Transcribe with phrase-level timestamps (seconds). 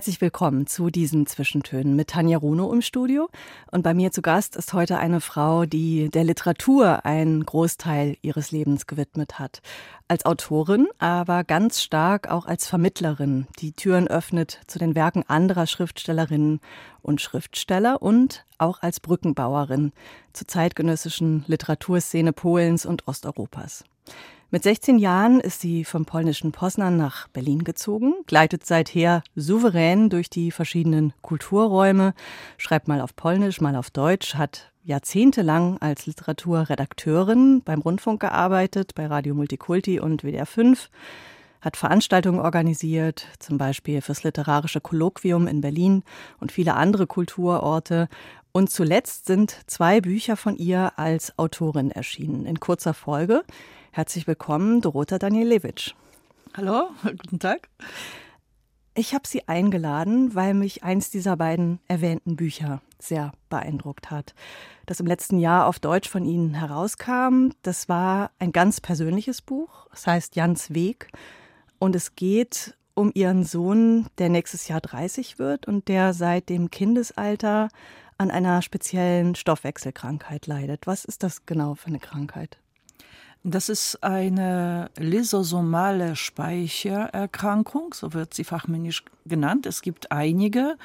[0.00, 3.28] Herzlich willkommen zu diesen Zwischentönen mit Tanja Runo im Studio.
[3.70, 8.50] Und bei mir zu Gast ist heute eine Frau, die der Literatur einen Großteil ihres
[8.50, 9.60] Lebens gewidmet hat.
[10.08, 15.66] Als Autorin, aber ganz stark auch als Vermittlerin, die Türen öffnet zu den Werken anderer
[15.66, 16.60] Schriftstellerinnen
[17.02, 19.92] und Schriftsteller und auch als Brückenbauerin
[20.32, 23.84] zur zeitgenössischen Literaturszene Polens und Osteuropas.
[24.52, 30.28] Mit 16 Jahren ist sie vom polnischen Poznan nach Berlin gezogen, gleitet seither souverän durch
[30.28, 32.14] die verschiedenen Kulturräume,
[32.56, 39.06] schreibt mal auf Polnisch, mal auf Deutsch, hat jahrzehntelang als Literaturredakteurin beim Rundfunk gearbeitet, bei
[39.06, 40.90] Radio Multikulti und WDR 5,
[41.60, 46.02] hat Veranstaltungen organisiert, zum Beispiel fürs Literarische Kolloquium in Berlin
[46.40, 48.08] und viele andere Kulturorte.
[48.50, 53.44] Und zuletzt sind zwei Bücher von ihr als Autorin erschienen, in kurzer Folge.
[53.92, 55.94] Herzlich willkommen, Dorota Danielewitsch.
[56.56, 57.68] Hallo, guten Tag.
[58.94, 64.36] Ich habe Sie eingeladen, weil mich eins dieser beiden erwähnten Bücher sehr beeindruckt hat.
[64.86, 67.48] Das im letzten Jahr auf Deutsch von Ihnen herauskam.
[67.62, 69.88] Das war ein ganz persönliches Buch.
[69.92, 71.08] Es heißt Jans Weg.
[71.80, 76.70] Und es geht um Ihren Sohn, der nächstes Jahr 30 wird und der seit dem
[76.70, 77.70] Kindesalter
[78.18, 80.86] an einer speziellen Stoffwechselkrankheit leidet.
[80.86, 82.60] Was ist das genau für eine Krankheit?
[83.42, 89.64] Das ist eine lysosomale Speichererkrankung, so wird sie fachmännisch genannt.
[89.64, 90.76] Es gibt einige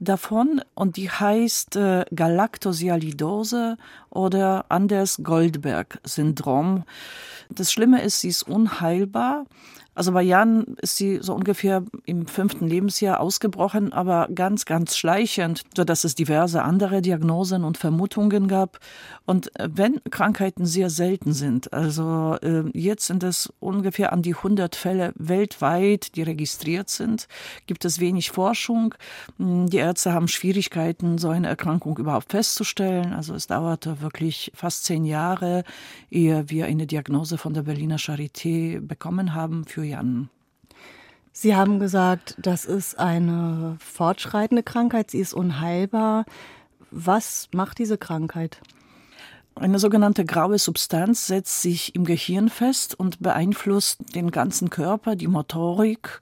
[0.00, 3.76] davon und die heißt äh, Galaktosialidose
[4.10, 6.82] oder Anders-Goldberg-Syndrom.
[7.48, 9.44] Das Schlimme ist, sie ist unheilbar.
[9.94, 15.62] Also bei Jan ist sie so ungefähr im fünften Lebensjahr ausgebrochen, aber ganz, ganz schleichend,
[15.76, 18.80] so dass es diverse andere Diagnosen und Vermutungen gab.
[19.24, 24.34] Und äh, wenn Krankheiten sehr selten sind, also äh, jetzt sind es ungefähr an die
[24.34, 27.28] 100 Fälle weltweit, die registriert sind,
[27.66, 28.94] gibt es wenig Forschung.
[29.38, 33.12] Hm, die Ärzte haben Schwierigkeiten, so eine Erkrankung überhaupt festzustellen.
[33.12, 35.62] Also es dauerte wirklich fast zehn Jahre,
[36.10, 40.28] ehe wir eine Diagnose von der Berliner Charité bekommen haben für Jan.
[41.32, 46.24] Sie haben gesagt, das ist eine fortschreitende Krankheit, sie ist unheilbar.
[46.90, 48.60] Was macht diese Krankheit?
[49.56, 55.28] Eine sogenannte graue Substanz setzt sich im Gehirn fest und beeinflusst den ganzen Körper, die
[55.28, 56.20] Motorik.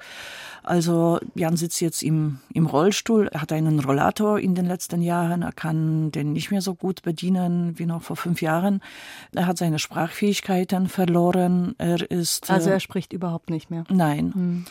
[0.62, 5.42] Also Jan sitzt jetzt im, im Rollstuhl, er hat einen Rollator in den letzten Jahren,
[5.42, 8.80] er kann den nicht mehr so gut bedienen wie noch vor fünf Jahren.
[9.34, 11.74] Er hat seine Sprachfähigkeiten verloren.
[11.78, 12.50] Er ist.
[12.50, 13.84] Also er spricht überhaupt nicht mehr.
[13.88, 14.32] Nein.
[14.34, 14.64] Hm.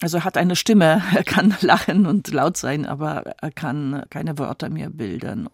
[0.00, 4.38] Also er hat eine Stimme, er kann lachen und laut sein, aber er kann keine
[4.38, 5.48] Wörter mehr bilden.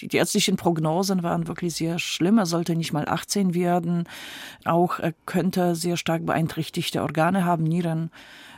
[0.00, 2.38] Die, ärztlichen Prognosen waren wirklich sehr schlimm.
[2.38, 4.04] Er sollte nicht mal 18 werden.
[4.64, 8.10] Auch er könnte sehr stark beeinträchtigte Organe haben, Nieren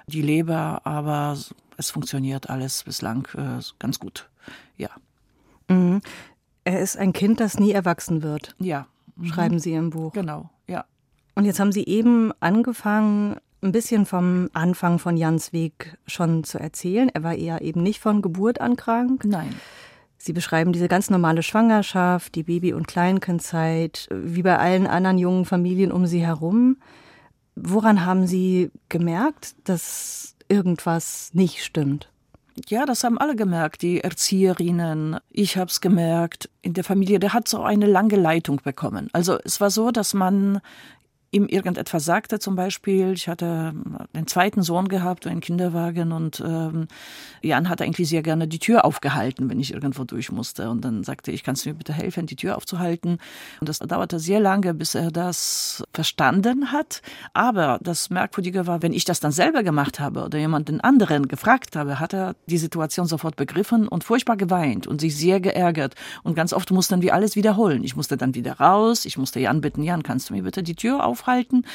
[0.06, 1.38] die Leber, aber
[1.76, 4.28] es funktioniert alles bislang äh, ganz gut.
[4.76, 4.90] Ja.
[5.68, 6.02] Mhm.
[6.64, 8.54] Er ist ein Kind, das nie erwachsen wird.
[8.58, 8.86] Ja.
[9.16, 9.26] Mhm.
[9.26, 10.12] Schreiben Sie im Buch.
[10.12, 10.84] Genau, ja.
[11.34, 16.58] Und jetzt haben Sie eben angefangen, ein bisschen vom Anfang von Jans Weg schon zu
[16.58, 17.10] erzählen.
[17.10, 19.24] Er war eher eben nicht von Geburt an krank.
[19.24, 19.54] Nein.
[20.22, 25.46] Sie beschreiben diese ganz normale Schwangerschaft, die Baby- und Kleinkindzeit, wie bei allen anderen jungen
[25.46, 26.76] Familien um Sie herum.
[27.56, 32.10] Woran haben Sie gemerkt, dass irgendwas nicht stimmt?
[32.68, 35.16] Ja, das haben alle gemerkt, die Erzieherinnen.
[35.30, 36.50] Ich habe es gemerkt.
[36.60, 39.08] In der Familie, der hat so eine lange Leitung bekommen.
[39.14, 40.60] Also es war so, dass man
[41.32, 43.72] ihm irgendetwas sagte, zum Beispiel, ich hatte
[44.12, 46.88] einen zweiten Sohn gehabt, einen Kinderwagen und ähm,
[47.40, 50.68] Jan hat eigentlich sehr gerne die Tür aufgehalten, wenn ich irgendwo durch musste.
[50.70, 53.18] Und dann sagte ich, kannst du mir bitte helfen, die Tür aufzuhalten?
[53.60, 57.00] Und das dauerte sehr lange, bis er das verstanden hat.
[57.32, 61.76] Aber das Merkwürdige war, wenn ich das dann selber gemacht habe oder jemanden anderen gefragt
[61.76, 65.94] habe, hat er die Situation sofort begriffen und furchtbar geweint und sich sehr geärgert.
[66.24, 67.84] Und ganz oft mussten wir alles wiederholen.
[67.84, 70.74] Ich musste dann wieder raus, ich musste Jan bitten, Jan, kannst du mir bitte die
[70.74, 71.19] Tür aufhalten?
[71.20, 71.66] Aufhalten.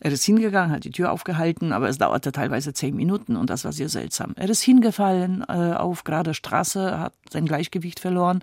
[0.00, 3.64] Er ist hingegangen, hat die Tür aufgehalten, aber es dauerte teilweise zehn Minuten und das
[3.64, 4.34] war sehr seltsam.
[4.36, 8.42] Er ist hingefallen äh, auf gerade Straße, hat sein Gleichgewicht verloren.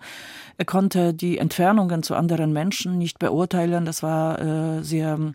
[0.58, 3.86] Er konnte die Entfernungen zu anderen Menschen nicht beurteilen.
[3.86, 5.34] Das war äh, sehr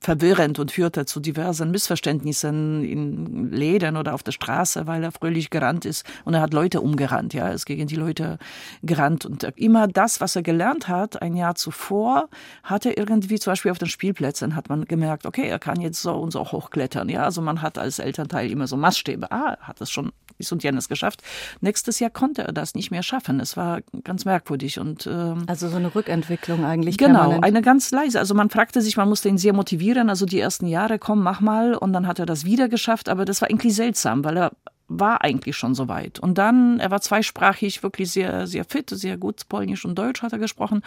[0.00, 5.50] verwirrend und führte zu diversen Missverständnissen in Läden oder auf der Straße, weil er fröhlich
[5.50, 6.04] gerannt ist.
[6.24, 8.38] Und er hat Leute umgerannt, ja, ist gegen die Leute
[8.82, 9.26] gerannt.
[9.26, 12.28] Und immer das, was er gelernt hat, ein Jahr zuvor,
[12.62, 16.02] hat er irgendwie zum Beispiel auf den Spielplätzen hat man gemerkt, okay, er kann jetzt
[16.02, 19.80] so und so hochklettern, ja, also man hat als Elternteil immer so Maßstäbe, ah, hat
[19.80, 21.22] es schon dies und jenes geschafft.
[21.60, 23.40] Nächstes Jahr konnte er das nicht mehr schaffen.
[23.40, 26.98] Es war ganz merkwürdig und ähm, also so eine Rückentwicklung eigentlich.
[26.98, 27.44] Genau, permanent.
[27.44, 28.18] eine ganz leise.
[28.18, 30.10] Also man fragte sich, man musste ihn sehr motivieren.
[30.10, 31.74] Also die ersten Jahre, komm, mach mal.
[31.74, 33.08] Und dann hat er das wieder geschafft.
[33.08, 34.52] Aber das war irgendwie seltsam, weil er
[34.88, 36.18] war eigentlich schon so weit.
[36.18, 40.32] Und dann, er war zweisprachig, wirklich sehr, sehr fit, sehr gut Polnisch und Deutsch hat
[40.32, 40.82] er gesprochen.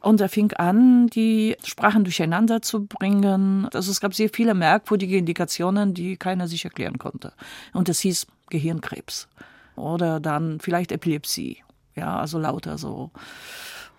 [0.00, 3.68] Und er fing an, die Sprachen durcheinander zu bringen.
[3.74, 7.32] Also es gab sehr viele merkwürdige Indikationen, die keiner sich erklären konnte.
[7.74, 9.28] Und es hieß Gehirnkrebs.
[9.76, 11.62] Oder dann vielleicht Epilepsie.
[11.96, 13.10] Ja, also lauter so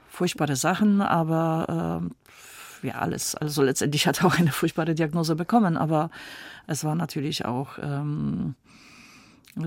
[0.09, 3.35] furchtbare Sachen, aber äh, wie alles.
[3.35, 6.09] Also letztendlich hat er auch eine furchtbare Diagnose bekommen, aber
[6.67, 8.55] es war natürlich auch ähm,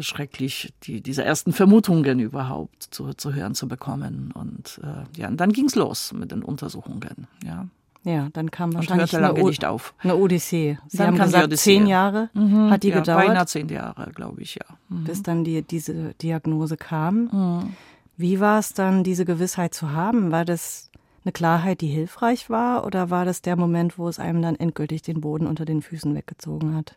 [0.00, 4.32] schrecklich, die, diese ersten Vermutungen überhaupt zu, zu hören zu bekommen.
[4.32, 7.26] Und äh, ja, und dann ging's los mit den Untersuchungen.
[7.44, 7.66] Ja.
[8.04, 9.94] Ja, dann kam wahrscheinlich eine, o nicht auf.
[9.98, 10.78] eine Odyssee.
[10.88, 13.26] Sie dann haben gesagt, zehn Jahre mhm, hat die ja, gedauert.
[13.26, 14.76] Beinahe zehn Jahre, glaube ich, ja.
[14.90, 15.04] Mhm.
[15.04, 17.30] Bis dann die, diese Diagnose kam.
[17.32, 17.76] Mhm.
[18.16, 20.30] Wie war es dann, diese Gewissheit zu haben?
[20.30, 20.90] War das
[21.24, 22.84] eine Klarheit, die hilfreich war?
[22.84, 26.14] Oder war das der Moment, wo es einem dann endgültig den Boden unter den Füßen
[26.14, 26.96] weggezogen hat?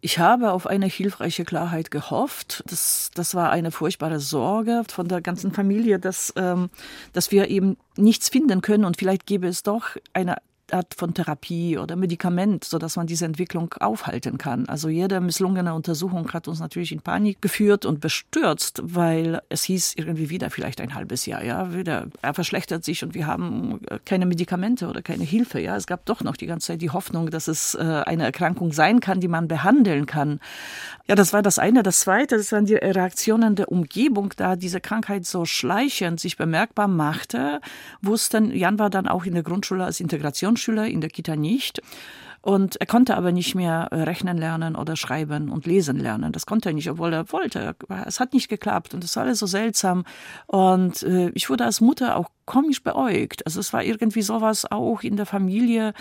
[0.00, 2.62] Ich habe auf eine hilfreiche Klarheit gehofft.
[2.66, 6.68] Das, das war eine furchtbare Sorge von der ganzen Familie, dass, ähm,
[7.12, 10.36] dass wir eben nichts finden können und vielleicht gäbe es doch eine
[10.74, 14.66] Art von Therapie oder Medikament, so dass man diese Entwicklung aufhalten kann.
[14.68, 19.94] Also jede misslungene Untersuchung hat uns natürlich in Panik geführt und bestürzt, weil es hieß
[19.96, 24.26] irgendwie wieder vielleicht ein halbes Jahr, ja, wieder er verschlechtert sich und wir haben keine
[24.26, 25.76] Medikamente oder keine Hilfe, ja.
[25.76, 29.00] Es gab doch noch die ganze Zeit die Hoffnung, dass es äh, eine Erkrankung sein
[29.00, 30.40] kann, die man behandeln kann.
[31.06, 31.82] Ja, das war das eine.
[31.82, 36.88] Das zweite, das waren die Reaktionen der Umgebung, da diese Krankheit so schleichend sich bemerkbar
[36.88, 37.60] machte,
[38.00, 40.00] wussten, Jan war dann auch in der Grundschule als
[40.64, 41.80] Integrationsschüler, in der Kita nicht.
[42.40, 46.30] Und er konnte aber nicht mehr äh, rechnen lernen oder schreiben und lesen lernen.
[46.30, 47.74] Das konnte er nicht, obwohl er wollte.
[48.04, 50.04] Es hat nicht geklappt und es war alles so seltsam.
[50.46, 53.46] Und äh, ich wurde als Mutter auch komisch beäugt.
[53.46, 55.94] Also es war irgendwie sowas auch in der Familie,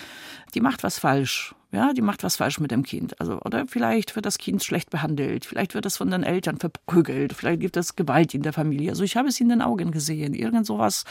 [0.54, 1.56] die macht was falsch.
[1.74, 3.20] Ja, die macht was falsch mit dem Kind.
[3.20, 7.34] Also, oder vielleicht wird das Kind schlecht behandelt, vielleicht wird es von den Eltern verprügelt,
[7.34, 8.92] vielleicht gibt es Gewalt in der Familie.
[8.92, 10.36] Also ich habe es in den Augen gesehen.
[10.36, 11.04] Irgend sowas,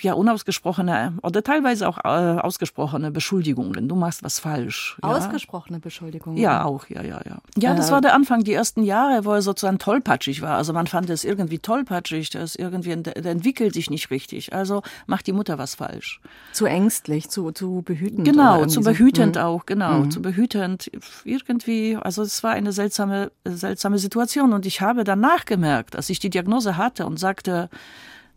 [0.00, 3.88] ja, unausgesprochene oder teilweise auch äh, ausgesprochene Beschuldigungen.
[3.88, 4.96] Du machst was falsch.
[5.02, 5.08] Ja.
[5.10, 6.38] Ausgesprochene Beschuldigungen?
[6.38, 7.38] Ja, auch, ja, ja, ja.
[7.56, 10.56] Ja, das war der Anfang, die ersten Jahre, wo er sozusagen tollpatschig war.
[10.56, 14.52] Also man fand es irgendwie tollpatschig, das irgendwie, der entwickelt sich nicht richtig.
[14.52, 16.20] Also macht die Mutter was falsch.
[16.52, 18.24] Zu ängstlich, zu, zu behütend.
[18.24, 19.40] Genau, zu behütend so.
[19.40, 20.10] auch, genau genau, mhm.
[20.10, 20.90] zu behütend.
[21.24, 24.52] Irgendwie, also es war eine seltsame, seltsame Situation.
[24.52, 27.70] Und ich habe danach gemerkt, als ich die Diagnose hatte und sagte,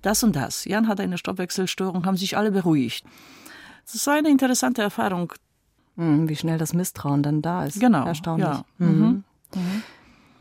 [0.01, 3.05] das und das, Jan hat eine Stoffwechselstörung, haben sich alle beruhigt.
[3.91, 5.33] Das war eine interessante Erfahrung.
[5.95, 7.79] Mhm, wie schnell das Misstrauen dann da ist.
[7.79, 8.05] Genau.
[8.05, 8.47] Erstaunlich.
[8.47, 8.65] Ja.
[8.79, 9.23] Mhm.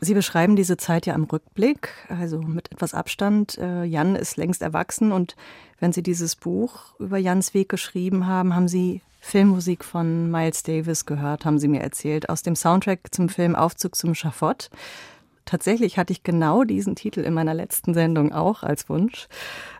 [0.03, 3.57] Sie beschreiben diese Zeit ja im Rückblick, also mit etwas Abstand.
[3.57, 5.35] Äh, Jan ist längst erwachsen und
[5.79, 11.05] wenn Sie dieses Buch über Jans Weg geschrieben haben, haben Sie Filmmusik von Miles Davis
[11.05, 14.69] gehört, haben Sie mir erzählt, aus dem Soundtrack zum Film Aufzug zum Schafott.
[15.45, 19.27] Tatsächlich hatte ich genau diesen Titel in meiner letzten Sendung auch als Wunsch.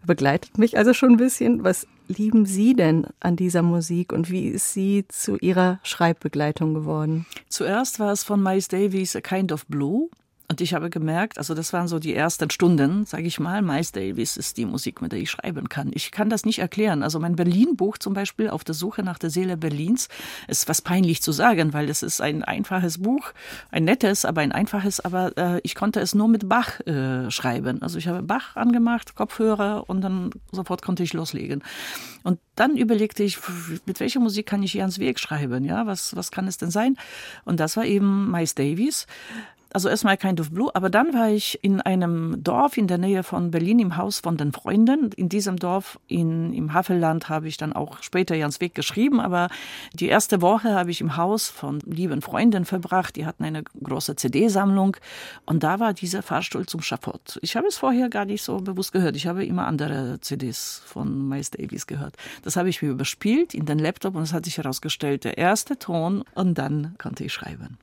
[0.05, 1.63] Begleitet mich also schon ein bisschen.
[1.63, 7.25] Was lieben Sie denn an dieser Musik und wie ist sie zu Ihrer Schreibbegleitung geworden?
[7.49, 10.09] Zuerst war es von Miles Davis A Kind of Blue.
[10.53, 13.91] Und ich habe gemerkt, also das waren so die ersten Stunden, sage ich mal, Miles
[13.91, 15.89] Davis ist die Musik, mit der ich schreiben kann.
[15.95, 17.01] Ich kann das nicht erklären.
[17.01, 20.09] Also mein Berlin-Buch zum Beispiel, Auf der Suche nach der Seele Berlins,
[20.47, 23.33] ist was peinlich zu sagen, weil es ist ein einfaches Buch,
[23.71, 27.81] ein nettes, aber ein einfaches, aber äh, ich konnte es nur mit Bach äh, schreiben.
[27.81, 31.63] Also ich habe Bach angemacht, Kopfhörer und dann sofort konnte ich loslegen.
[32.21, 33.39] Und dann überlegte ich,
[33.85, 35.65] mit welcher Musik kann ich Jans Weg schreiben?
[35.65, 36.95] Ja, was, was kann es denn sein?
[37.43, 39.07] Und das war eben Miles Davis
[39.73, 43.23] also erstmal Kind of Blue, aber dann war ich in einem Dorf in der Nähe
[43.23, 45.11] von Berlin im Haus von den Freunden.
[45.15, 49.49] In diesem Dorf in, im Havelland habe ich dann auch später Jans Weg geschrieben, aber
[49.93, 53.15] die erste Woche habe ich im Haus von lieben Freunden verbracht.
[53.15, 54.97] Die hatten eine große CD-Sammlung
[55.45, 57.39] und da war dieser Fahrstuhl zum Schafott.
[57.41, 59.15] Ich habe es vorher gar nicht so bewusst gehört.
[59.15, 62.15] Ich habe immer andere CDs von Miles Davis gehört.
[62.43, 65.79] Das habe ich mir überspielt in den Laptop und es hat sich herausgestellt, der erste
[65.79, 67.77] Ton und dann konnte ich schreiben.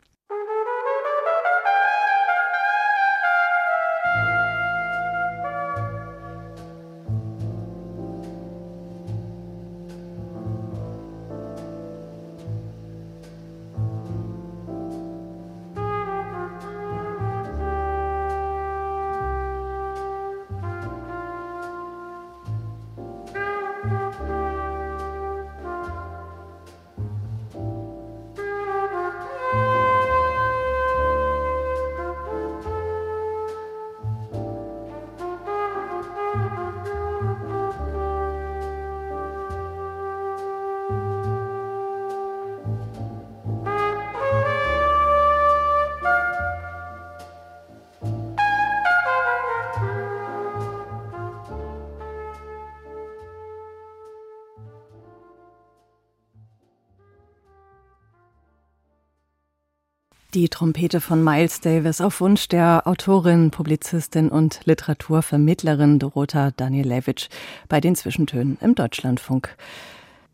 [60.40, 67.28] Die Trompete von Miles Davis auf Wunsch der Autorin, Publizistin und Literaturvermittlerin Dorota Danielewitsch
[67.68, 69.54] bei den Zwischentönen im Deutschlandfunk.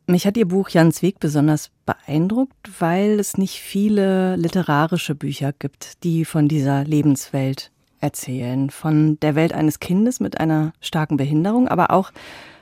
[0.07, 6.05] Mich hat Ihr Buch Jans Weg besonders beeindruckt, weil es nicht viele literarische Bücher gibt,
[6.05, 8.71] die von dieser Lebenswelt erzählen.
[8.71, 12.13] Von der Welt eines Kindes mit einer starken Behinderung, aber auch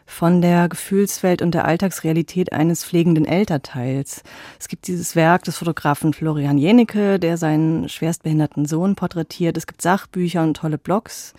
[0.06, 4.22] von der Gefühlswelt und der Alltagsrealität eines pflegenden Elternteils.
[4.60, 9.56] Es gibt dieses Werk des Fotografen Florian Jenecke, der seinen schwerstbehinderten Sohn porträtiert.
[9.56, 11.34] Es gibt Sachbücher und tolle Blogs,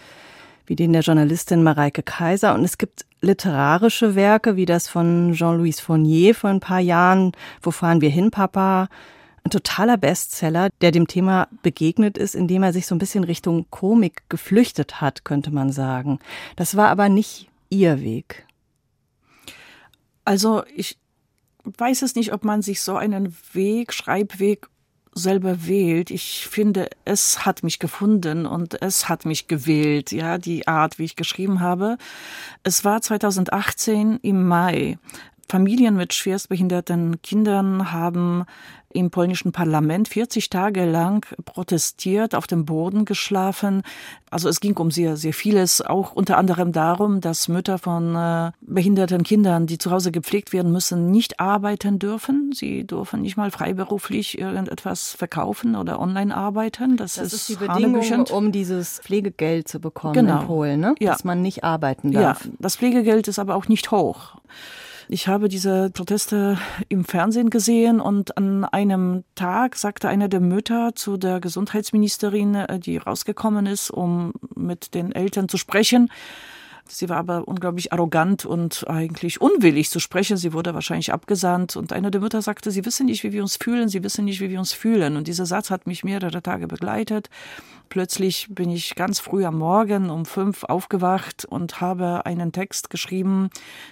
[0.66, 2.56] wie den der Journalistin Mareike Kaiser.
[2.56, 7.72] Und es gibt literarische Werke, wie das von Jean-Louis Fournier vor ein paar Jahren, Wo
[7.72, 8.88] fahren wir hin, Papa?
[9.44, 13.68] Ein totaler Bestseller, der dem Thema begegnet ist, indem er sich so ein bisschen Richtung
[13.70, 16.18] Komik geflüchtet hat, könnte man sagen.
[16.56, 18.46] Das war aber nicht Ihr Weg.
[20.26, 20.98] Also ich
[21.64, 24.68] weiß es nicht, ob man sich so einen Weg, Schreibweg
[25.14, 26.12] selber wählt.
[26.12, 31.06] Ich finde, es hat mich gefunden und es hat mich gewählt, ja, die Art, wie
[31.06, 31.98] ich geschrieben habe.
[32.64, 35.00] Es war 2018 im Mai.
[35.48, 38.46] Familien mit schwerstbehinderten Kindern haben
[38.96, 43.84] im polnischen Parlament 40 Tage lang protestiert, auf dem Boden geschlafen.
[44.32, 48.52] Also es ging um sehr, sehr vieles, auch unter anderem darum, dass Mütter von äh,
[48.62, 52.52] behinderten Kindern, die zu Hause gepflegt werden müssen, nicht arbeiten dürfen.
[52.54, 56.98] Sie dürfen nicht mal freiberuflich irgendetwas verkaufen oder online arbeiten.
[56.98, 60.42] Das, das ist, ist, die Bedingung, um dieses Pflegegeld zu bekommen genau.
[60.42, 60.96] in Polen, ne?
[61.00, 61.12] ja.
[61.12, 62.46] dass man nicht arbeiten darf.
[62.46, 64.36] Ja, das Pflegegeld ist aber auch nicht hoch.
[65.08, 66.58] Ich habe diese Proteste
[66.90, 72.80] im Fernsehen gesehen und an einem Tag sagte eine der Mütter zu der Gesundheitsministerin, äh,
[72.80, 76.10] die rausgekommen ist, um mit den Eltern zu sprechen,
[76.88, 80.38] Sie war aber unglaublich arrogant und eigentlich unwillig zu sprechen.
[80.38, 81.76] Sie wurde wahrscheinlich abgesandt.
[81.76, 83.90] Und eine der Mütter sagte, Sie wissen nicht, wie wir uns fühlen.
[83.90, 85.18] Sie wissen nicht, wie wir uns fühlen.
[85.18, 87.30] Und dieser Satz hat mich mehrere Tage begleitet.
[87.90, 93.50] Plötzlich bin ich ganz früh am Morgen um fünf aufgewacht und habe einen Text geschrieben,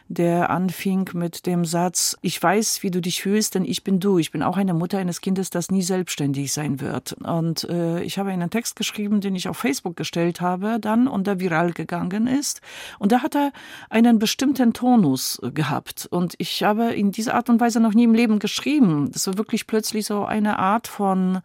[0.08, 4.18] der anfing mit dem Satz, ich weiß, wie du dich fühlst, denn ich bin du.
[4.18, 7.14] Ich bin auch eine Mutter eines Kindes, das nie selbstständig sein wird.
[7.24, 11.28] Und äh, ich habe einen Text geschrieben, den ich auf Facebook gestellt habe dann und
[11.28, 12.62] der viral gegangen ist.
[13.00, 13.52] Und da hat er
[13.90, 16.08] einen bestimmten Tonus gehabt.
[16.10, 19.12] Und ich habe in dieser Art und Weise noch nie im Leben geschrieben.
[19.12, 21.42] Das war wirklich plötzlich so eine Art von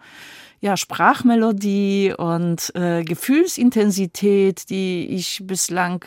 [0.60, 6.04] ja, Sprachmelodie und äh, Gefühlsintensität, die ich bislang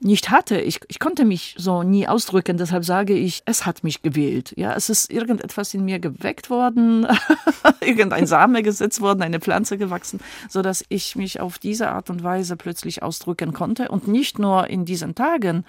[0.00, 0.58] nicht hatte.
[0.60, 4.54] Ich, ich konnte mich so nie ausdrücken, deshalb sage ich, es hat mich gewählt.
[4.56, 7.06] Ja, es ist irgendetwas in mir geweckt worden,
[7.80, 12.24] irgendein Same gesetzt worden, eine Pflanze gewachsen, so dass ich mich auf diese Art und
[12.24, 15.66] Weise plötzlich ausdrücken konnte und nicht nur in diesen Tagen,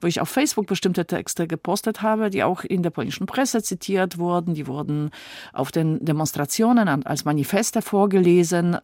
[0.00, 4.16] wo ich auf Facebook bestimmte Texte gepostet habe, die auch in der polnischen Presse zitiert
[4.16, 5.10] wurden, die wurden
[5.52, 8.78] auf den Demonstrationen als Manifeste vorgelesen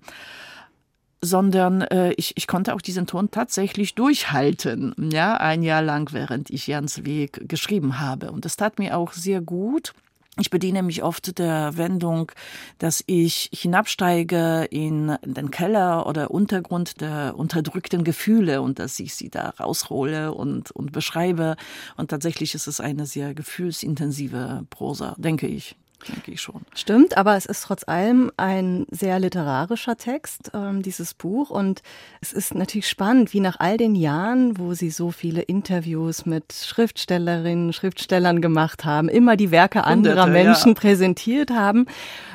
[1.22, 6.50] sondern äh, ich, ich konnte auch diesen Ton tatsächlich durchhalten, ja, ein Jahr lang, während
[6.50, 8.32] ich Jans Weg geschrieben habe.
[8.32, 9.92] Und das tat mir auch sehr gut.
[10.38, 12.32] Ich bediene mich oft der Wendung,
[12.78, 19.28] dass ich hinabsteige in den Keller oder Untergrund der unterdrückten Gefühle und dass ich sie
[19.28, 21.56] da raushole und, und beschreibe.
[21.98, 25.76] Und tatsächlich ist es eine sehr gefühlsintensive Prosa, denke ich
[26.08, 26.62] denke ich schon.
[26.74, 31.50] Stimmt, aber es ist trotz allem ein sehr literarischer Text, ähm, dieses Buch.
[31.50, 31.82] Und
[32.20, 36.52] es ist natürlich spannend, wie nach all den Jahren, wo Sie so viele Interviews mit
[36.52, 40.80] Schriftstellerinnen, Schriftstellern gemacht haben, immer die Werke anderer Hunderte, Menschen ja.
[40.80, 41.86] präsentiert haben,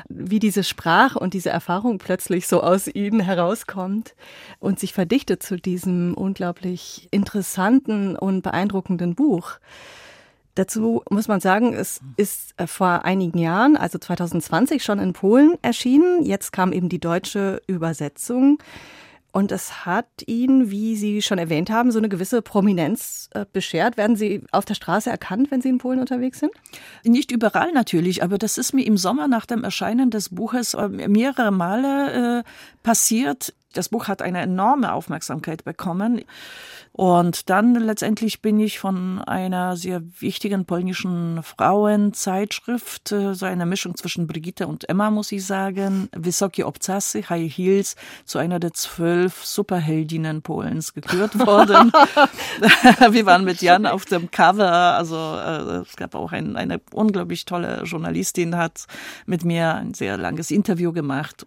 [0.08, 4.14] wie diese Sprache und diese Erfahrung plötzlich so aus Ihnen herauskommt
[4.58, 9.58] und sich verdichtet zu diesem unglaublich interessanten und beeindruckenden Buch.
[10.56, 15.56] Dazu muss man sagen, es ist äh, vor einigen Jahren, also 2020, schon in Polen
[15.62, 16.24] erschienen.
[16.24, 18.58] Jetzt kam eben die deutsche Übersetzung.
[19.32, 23.98] Und es hat Ihnen, wie Sie schon erwähnt haben, so eine gewisse Prominenz äh, beschert.
[23.98, 26.52] Werden Sie auf der Straße erkannt, wenn Sie in Polen unterwegs sind?
[27.04, 30.88] Nicht überall natürlich, aber das ist mir im Sommer nach dem Erscheinen des Buches äh,
[30.88, 32.44] mehrere Male äh,
[32.82, 33.52] passiert.
[33.76, 36.22] Das Buch hat eine enorme Aufmerksamkeit bekommen.
[36.92, 43.96] Und dann letztendlich bin ich von einer sehr wichtigen polnischen Frauenzeitschrift, äh, so eine Mischung
[43.96, 49.44] zwischen Brigitte und Emma, muss ich sagen, Wysokie Obcasy, High Heels, zu einer der zwölf
[49.44, 51.92] Superheldinnen Polens gekürt worden.
[53.10, 57.44] Wir waren mit Jan auf dem Cover, also äh, es gab auch ein, eine unglaublich
[57.44, 58.86] tolle Journalistin, hat
[59.26, 61.44] mit mir ein sehr langes Interview gemacht.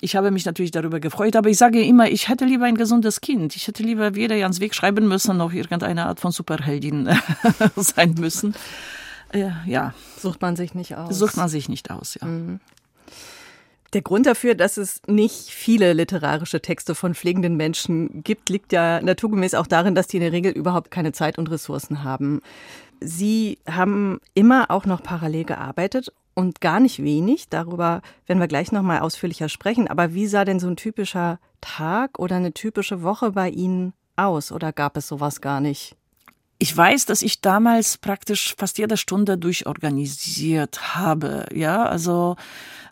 [0.00, 3.20] Ich habe mich natürlich darüber gefreut, aber ich sage immer, ich hätte lieber ein gesundes
[3.20, 3.56] Kind.
[3.56, 7.08] Ich hätte lieber weder Jans Weg schreiben müssen, noch irgendeine Art von Superheldin
[7.76, 8.54] sein müssen.
[9.32, 9.94] Äh, ja.
[10.18, 11.18] Sucht man sich nicht aus.
[11.18, 12.26] Sucht man sich nicht aus, ja.
[12.26, 12.60] Mhm.
[13.92, 19.00] Der Grund dafür, dass es nicht viele literarische Texte von pflegenden Menschen gibt, liegt ja
[19.00, 22.42] naturgemäß auch darin, dass die in der Regel überhaupt keine Zeit und Ressourcen haben.
[23.00, 27.48] Sie haben immer auch noch parallel gearbeitet und gar nicht wenig.
[27.48, 29.88] Darüber werden wir gleich noch mal ausführlicher sprechen.
[29.88, 34.52] Aber wie sah denn so ein typischer Tag oder eine typische Woche bei Ihnen aus?
[34.52, 35.96] Oder gab es sowas gar nicht?
[36.58, 41.46] Ich weiß, dass ich damals praktisch fast jede Stunde durchorganisiert habe.
[41.52, 42.36] Ja, also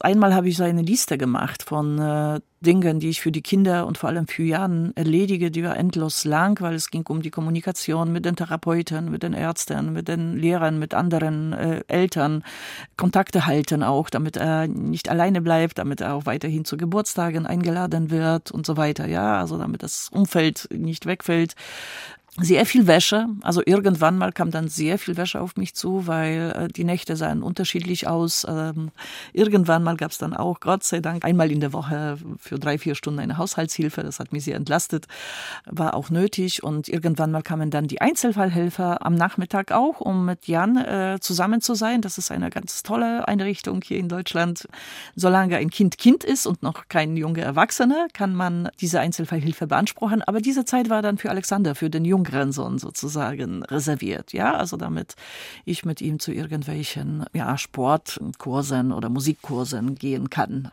[0.04, 3.86] einmal habe ich so eine Liste gemacht von äh, Dingen, die ich für die Kinder
[3.86, 7.30] und vor allem für Jan erledige, die war endlos lang, weil es ging um die
[7.30, 12.44] Kommunikation mit den Therapeuten, mit den Ärzten, mit den Lehrern, mit anderen äh, Eltern,
[12.96, 18.10] Kontakte halten auch, damit er nicht alleine bleibt, damit er auch weiterhin zu Geburtstagen eingeladen
[18.10, 19.06] wird und so weiter.
[19.06, 21.54] Ja, also damit das Umfeld nicht wegfällt
[22.36, 23.28] sehr viel Wäsche.
[23.42, 27.14] Also irgendwann mal kam dann sehr viel Wäsche auf mich zu, weil äh, die Nächte
[27.14, 28.44] sahen unterschiedlich aus.
[28.48, 28.90] Ähm,
[29.32, 32.76] irgendwann mal gab es dann auch, Gott sei Dank, einmal in der Woche für drei,
[32.78, 34.02] vier Stunden eine Haushaltshilfe.
[34.02, 35.06] Das hat mich sehr entlastet,
[35.64, 36.64] war auch nötig.
[36.64, 41.60] Und irgendwann mal kamen dann die Einzelfallhelfer am Nachmittag auch, um mit Jan äh, zusammen
[41.60, 42.00] zu sein.
[42.00, 44.66] Das ist eine ganz tolle Einrichtung hier in Deutschland.
[45.14, 50.22] Solange ein Kind Kind ist und noch kein junge Erwachsene, kann man diese Einzelfallhilfe beanspruchen.
[50.22, 54.32] Aber diese Zeit war dann für Alexander, für den Jungen Jungrenson sozusagen reserviert.
[54.32, 55.14] Ja, also damit
[55.64, 60.70] ich mit ihm zu irgendwelchen ja, Sportkursen oder Musikkursen gehen kann.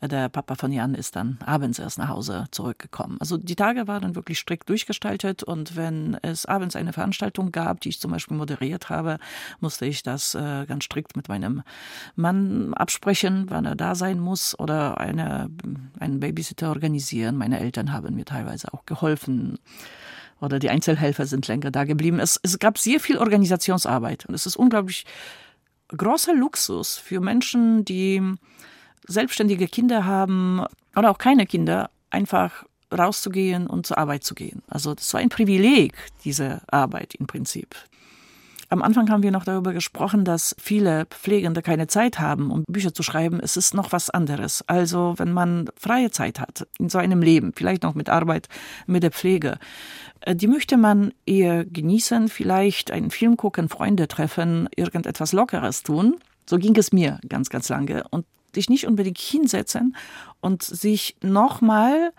[0.00, 3.16] Der Papa von Jan ist dann abends erst nach Hause zurückgekommen.
[3.20, 7.90] Also die Tage waren wirklich strikt durchgestaltet und wenn es abends eine Veranstaltung gab, die
[7.90, 9.18] ich zum Beispiel moderiert habe,
[9.60, 11.62] musste ich das äh, ganz strikt mit meinem
[12.14, 15.50] Mann absprechen, wann er da sein muss oder eine,
[15.98, 17.36] einen Babysitter organisieren.
[17.36, 19.58] Meine Eltern haben mir teilweise auch geholfen
[20.42, 22.18] oder die Einzelhelfer sind länger da geblieben.
[22.18, 25.06] Es, es gab sehr viel Organisationsarbeit und es ist unglaublich
[25.88, 28.20] großer Luxus für Menschen, die
[29.06, 30.64] selbstständige Kinder haben
[30.96, 34.62] oder auch keine Kinder, einfach rauszugehen und zur Arbeit zu gehen.
[34.68, 37.74] Also das war ein Privileg, diese Arbeit im Prinzip.
[38.72, 42.94] Am Anfang haben wir noch darüber gesprochen, dass viele Pflegende keine Zeit haben, um Bücher
[42.94, 43.38] zu schreiben.
[43.38, 44.66] Es ist noch was anderes.
[44.66, 48.48] Also wenn man freie Zeit hat in so einem Leben, vielleicht noch mit Arbeit,
[48.86, 49.58] mit der Pflege,
[50.28, 56.16] die möchte man eher genießen, vielleicht einen Film gucken, Freunde treffen, irgendetwas Lockeres tun.
[56.48, 58.04] So ging es mir ganz, ganz lange.
[58.10, 59.96] Und sich nicht unbedingt hinsetzen
[60.40, 62.12] und sich nochmal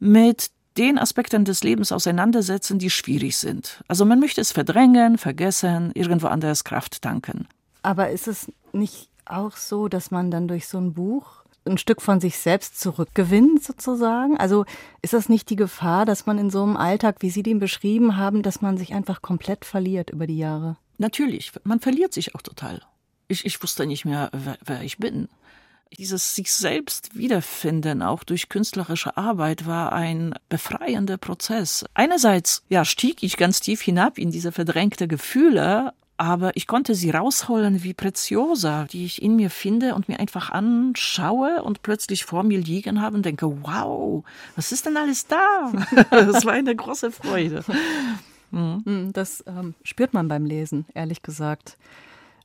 [0.00, 3.82] mit den Aspekten des Lebens auseinandersetzen, die schwierig sind.
[3.88, 7.46] Also man möchte es verdrängen, vergessen, irgendwo anders Kraft tanken.
[7.82, 12.02] Aber ist es nicht auch so, dass man dann durch so ein Buch ein Stück
[12.02, 14.36] von sich selbst zurückgewinnt, sozusagen?
[14.36, 14.64] Also
[15.00, 18.16] ist das nicht die Gefahr, dass man in so einem Alltag, wie Sie den beschrieben
[18.16, 20.76] haben, dass man sich einfach komplett verliert über die Jahre?
[20.98, 22.82] Natürlich, man verliert sich auch total.
[23.28, 25.28] Ich, ich wusste nicht mehr, wer, wer ich bin
[25.98, 31.84] dieses sich selbst wiederfinden, auch durch künstlerische Arbeit, war ein befreiender Prozess.
[31.94, 37.10] Einerseits, ja, stieg ich ganz tief hinab in diese verdrängte Gefühle, aber ich konnte sie
[37.10, 42.42] rausholen wie Preziosa, die ich in mir finde und mir einfach anschaue und plötzlich vor
[42.42, 45.72] mir liegen habe und denke, wow, was ist denn alles da?
[46.10, 47.64] das war eine große Freude.
[48.50, 49.10] Mhm.
[49.12, 51.78] Das ähm, spürt man beim Lesen, ehrlich gesagt.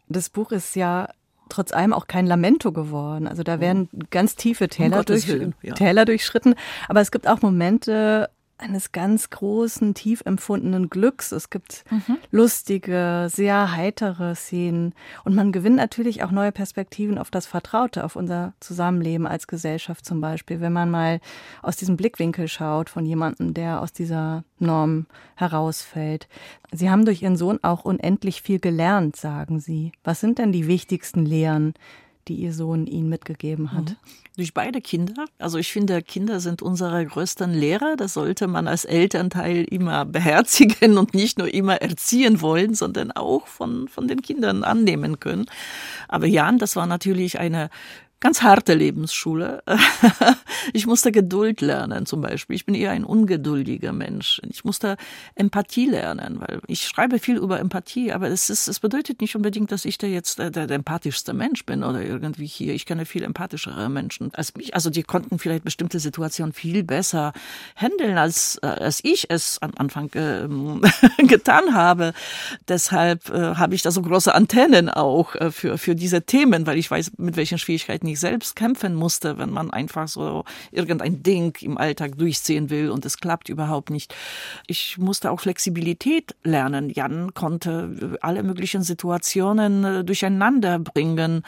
[0.07, 1.09] Das Buch ist ja
[1.49, 3.27] trotz allem auch kein Lamento geworden.
[3.27, 5.27] Also da werden ganz tiefe Täler, um durch,
[5.61, 5.73] ja.
[5.73, 6.55] Täler durchschritten.
[6.87, 11.31] Aber es gibt auch Momente, eines ganz großen, tief empfundenen Glücks.
[11.31, 12.17] Es gibt mhm.
[12.31, 14.93] lustige, sehr heitere Szenen.
[15.23, 20.05] Und man gewinnt natürlich auch neue Perspektiven auf das Vertraute, auf unser Zusammenleben als Gesellschaft
[20.05, 21.19] zum Beispiel, wenn man mal
[21.61, 26.27] aus diesem Blickwinkel schaut von jemandem, der aus dieser Norm herausfällt.
[26.71, 29.91] Sie haben durch Ihren Sohn auch unendlich viel gelernt, sagen Sie.
[30.03, 31.73] Was sind denn die wichtigsten Lehren,
[32.27, 33.89] die Ihr Sohn Ihnen mitgegeben hat?
[33.89, 33.95] Mhm
[34.37, 35.25] durch beide Kinder.
[35.39, 37.95] Also ich finde, Kinder sind unsere größten Lehrer.
[37.97, 43.47] Das sollte man als Elternteil immer beherzigen und nicht nur immer erziehen wollen, sondern auch
[43.47, 45.47] von, von den Kindern annehmen können.
[46.07, 47.69] Aber Jan, das war natürlich eine
[48.19, 49.63] ganz harte Lebensschule.
[50.73, 52.55] Ich musste Geduld lernen zum Beispiel.
[52.55, 54.41] Ich bin eher ein ungeduldiger Mensch.
[54.49, 54.97] Ich musste
[55.35, 59.71] Empathie lernen, weil ich schreibe viel über Empathie, aber es, ist, es bedeutet nicht unbedingt,
[59.71, 62.73] dass ich da jetzt der, der, empathischste Mensch bin oder irgendwie hier.
[62.73, 64.73] Ich kenne viel empathischere Menschen als mich.
[64.73, 67.33] Also die konnten vielleicht bestimmte Situationen viel besser
[67.75, 70.47] handeln, als, äh, als ich es am Anfang äh,
[71.27, 72.13] getan habe.
[72.67, 76.77] Deshalb äh, habe ich da so große Antennen auch äh, für, für diese Themen, weil
[76.77, 81.55] ich weiß, mit welchen Schwierigkeiten nicht selbst kämpfen musste, wenn man einfach so irgendein Ding
[81.61, 84.15] im Alltag durchziehen will und es klappt überhaupt nicht.
[84.65, 86.89] Ich musste auch Flexibilität lernen.
[86.89, 91.43] Jan konnte alle möglichen Situationen äh, durcheinander bringen,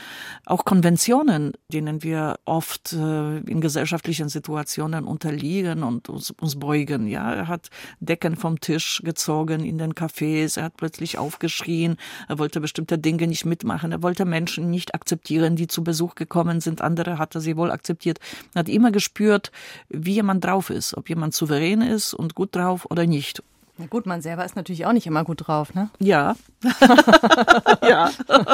[0.46, 7.08] auch Konventionen, denen wir oft äh, in gesellschaftlichen Situationen unterliegen und uns, uns beugen.
[7.08, 7.70] Ja, er hat
[8.00, 13.28] Decken vom Tisch gezogen in den Cafés, er hat plötzlich aufgeschrien, er wollte bestimmte Dinge
[13.28, 17.42] nicht mitmachen, er wollte Menschen nicht akzeptieren, die zu Besuch gekommen sind, andere hat er
[17.42, 18.20] sie wohl akzeptiert.
[18.54, 19.52] Er hat immer gespürt,
[19.90, 23.44] wie jemand drauf ist, ob jemand souverän ist und gut drauf oder nicht.
[23.78, 25.90] Na gut, man selber ist natürlich auch nicht immer gut drauf, ne?
[26.00, 26.36] Ja.
[27.88, 28.12] ja.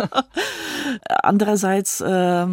[1.24, 2.48] Andererseits äh,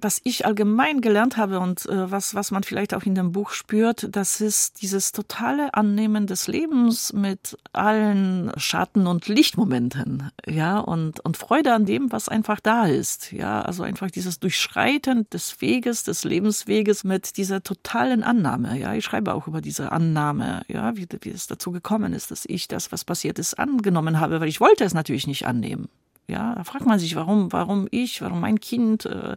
[0.00, 3.50] was ich allgemein gelernt habe und äh, was, was man vielleicht auch in dem Buch
[3.50, 11.20] spürt, das ist dieses totale Annehmen des Lebens mit allen Schatten- und Lichtmomenten, ja, und,
[11.20, 16.04] und Freude an dem, was einfach da ist, ja, also einfach dieses Durchschreiten des Weges,
[16.04, 21.06] des Lebensweges mit dieser totalen Annahme, ja, ich schreibe auch über diese Annahme, ja, wie,
[21.20, 24.60] wie es dazu gekommen ist, dass ich das, was passiert ist, angenommen habe, weil ich
[24.60, 25.88] wollte es natürlich nicht annehmen.
[26.28, 29.36] Ja, da fragt man sich, warum, warum ich, warum mein Kind, äh,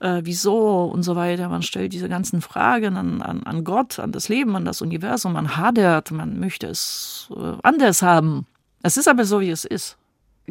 [0.00, 1.48] äh, wieso und so weiter.
[1.48, 5.34] Man stellt diese ganzen Fragen an, an, an Gott, an das Leben, an das Universum,
[5.34, 8.46] man hadert, man möchte es äh, anders haben.
[8.82, 9.96] Es ist aber so, wie es ist.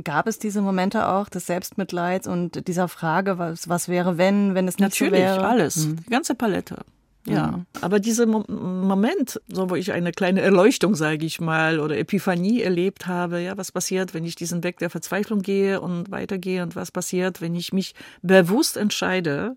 [0.04, 4.68] Gab es diese Momente auch des Selbstmitleids und dieser Frage, was, was wäre, wenn, wenn
[4.68, 5.36] es nicht Natürlich, so wäre?
[5.38, 5.96] Natürlich, alles, mhm.
[6.06, 6.78] die ganze Palette.
[7.26, 12.62] Ja, aber dieser Moment, so wo ich eine kleine Erleuchtung, sage ich mal, oder Epiphanie
[12.62, 16.76] erlebt habe, ja, was passiert, wenn ich diesen Weg der Verzweiflung gehe und weitergehe und
[16.76, 19.56] was passiert, wenn ich mich bewusst entscheide,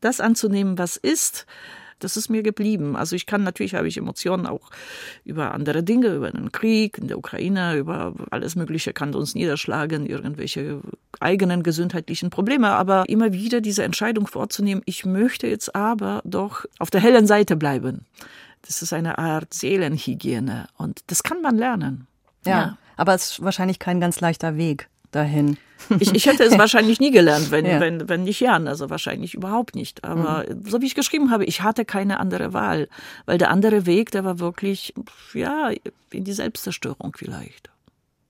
[0.00, 1.46] das anzunehmen, was ist,
[2.04, 2.96] das ist mir geblieben.
[2.96, 4.70] Also ich kann natürlich habe ich Emotionen auch
[5.24, 10.06] über andere Dinge, über den Krieg in der Ukraine, über alles Mögliche kann uns niederschlagen,
[10.06, 10.80] irgendwelche
[11.20, 12.70] eigenen gesundheitlichen Probleme.
[12.70, 17.56] Aber immer wieder diese Entscheidung vorzunehmen, ich möchte jetzt aber doch auf der hellen Seite
[17.56, 18.06] bleiben.
[18.62, 22.06] Das ist eine Art Seelenhygiene und das kann man lernen.
[22.44, 22.78] Ja, ja.
[22.96, 25.56] aber es ist wahrscheinlich kein ganz leichter Weg dahin.
[25.98, 27.80] Ich, ich hätte es wahrscheinlich nie gelernt, wenn, ja.
[27.80, 30.04] wenn, wenn nicht Jan, also wahrscheinlich überhaupt nicht.
[30.04, 30.64] Aber mhm.
[30.68, 32.88] so wie ich geschrieben habe, ich hatte keine andere Wahl,
[33.26, 34.94] weil der andere Weg, der war wirklich,
[35.34, 35.70] ja,
[36.10, 37.70] in die Selbstzerstörung vielleicht.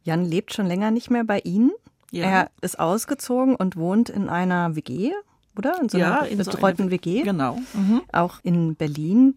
[0.04, 1.72] Jan lebt schon länger nicht mehr bei Ihnen.
[2.10, 2.24] Ja.
[2.24, 5.12] Er ist ausgezogen und wohnt in einer WG,
[5.56, 5.80] oder?
[5.80, 7.22] In so einer ja, in betreuten so eine, WG.
[7.22, 7.58] Genau.
[7.72, 8.02] Mhm.
[8.12, 9.36] Auch in Berlin.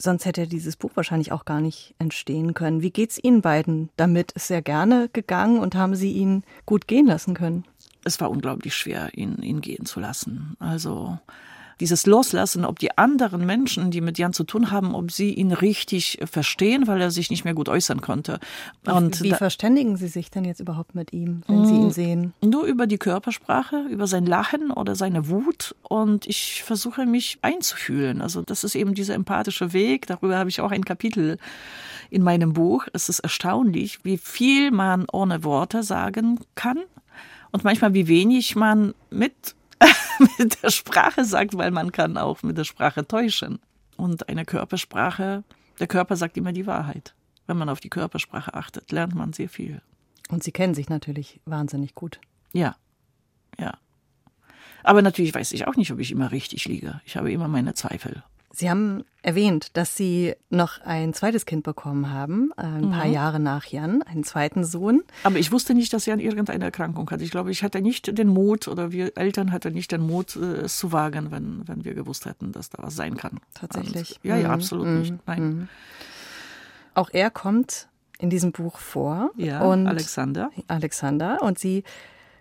[0.00, 2.82] Sonst hätte dieses Buch wahrscheinlich auch gar nicht entstehen können.
[2.82, 4.32] Wie geht's Ihnen beiden damit?
[4.32, 7.64] Ist er gerne gegangen und haben Sie ihn gut gehen lassen können?
[8.04, 10.56] Es war unglaublich schwer, ihn, ihn gehen zu lassen.
[10.60, 11.18] Also
[11.80, 15.52] dieses Loslassen, ob die anderen Menschen, die mit Jan zu tun haben, ob sie ihn
[15.52, 18.40] richtig verstehen, weil er sich nicht mehr gut äußern konnte.
[18.84, 22.32] Und wie verständigen Sie sich denn jetzt überhaupt mit ihm, wenn Sie ihn mm, sehen?
[22.42, 25.74] Nur über die Körpersprache, über sein Lachen oder seine Wut.
[25.82, 28.20] Und ich versuche mich einzufühlen.
[28.20, 30.06] Also das ist eben dieser empathische Weg.
[30.06, 31.38] Darüber habe ich auch ein Kapitel
[32.10, 32.86] in meinem Buch.
[32.92, 36.78] Es ist erstaunlich, wie viel man ohne Worte sagen kann
[37.50, 39.54] und manchmal wie wenig man mit
[40.38, 43.58] mit der Sprache sagt, weil man kann auch mit der Sprache täuschen.
[43.96, 45.44] Und eine Körpersprache,
[45.80, 47.14] der Körper sagt immer die Wahrheit.
[47.46, 49.80] Wenn man auf die Körpersprache achtet, lernt man sehr viel.
[50.28, 52.20] Und Sie kennen sich natürlich wahnsinnig gut.
[52.52, 52.76] Ja,
[53.58, 53.76] ja.
[54.84, 57.00] Aber natürlich weiß ich auch nicht, ob ich immer richtig liege.
[57.04, 58.22] Ich habe immer meine Zweifel.
[58.58, 62.90] Sie haben erwähnt, dass Sie noch ein zweites Kind bekommen haben, äh, ein mhm.
[62.90, 65.04] paar Jahre nach Jan, einen zweiten Sohn.
[65.22, 67.22] Aber ich wusste nicht, dass Jan irgendeine Erkrankung hat.
[67.22, 70.62] Ich glaube, ich hatte nicht den Mut oder wir Eltern hatten nicht den Mut, äh,
[70.62, 73.38] es zu wagen, wenn, wenn wir gewusst hätten, dass da was sein kann.
[73.54, 74.16] Tatsächlich.
[74.16, 74.54] Und, ja, ja, mhm.
[74.54, 74.98] absolut mhm.
[74.98, 75.14] nicht.
[75.28, 75.42] Nein.
[75.42, 75.68] Mhm.
[76.94, 77.86] Auch er kommt
[78.18, 79.30] in diesem Buch vor.
[79.36, 80.50] Ja, und Alexander.
[80.66, 81.40] Alexander.
[81.42, 81.84] Und Sie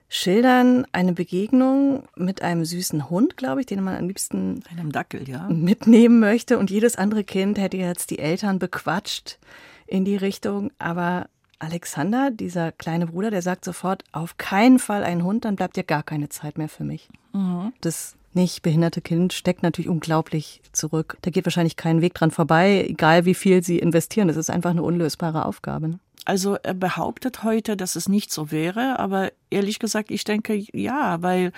[0.09, 5.27] schildern eine Begegnung mit einem süßen Hund, glaube ich, den man am liebsten einem Dackel,
[5.27, 6.57] ja, mitnehmen möchte.
[6.57, 9.37] Und jedes andere Kind hätte jetzt die Eltern bequatscht
[9.85, 10.71] in die Richtung.
[10.79, 11.27] Aber
[11.59, 15.83] Alexander, dieser kleine Bruder, der sagt sofort, auf keinen Fall ein Hund, dann bleibt ja
[15.83, 17.09] gar keine Zeit mehr für mich.
[17.33, 17.73] Mhm.
[17.81, 21.17] Das nicht behinderte Kind steckt natürlich unglaublich zurück.
[21.21, 24.27] Da geht wahrscheinlich kein Weg dran vorbei, egal wie viel sie investieren.
[24.27, 25.99] Das ist einfach eine unlösbare Aufgabe.
[26.27, 31.21] Also er behauptet heute, dass es nicht so wäre, aber ehrlich gesagt, ich denke ja,
[31.21, 31.53] weil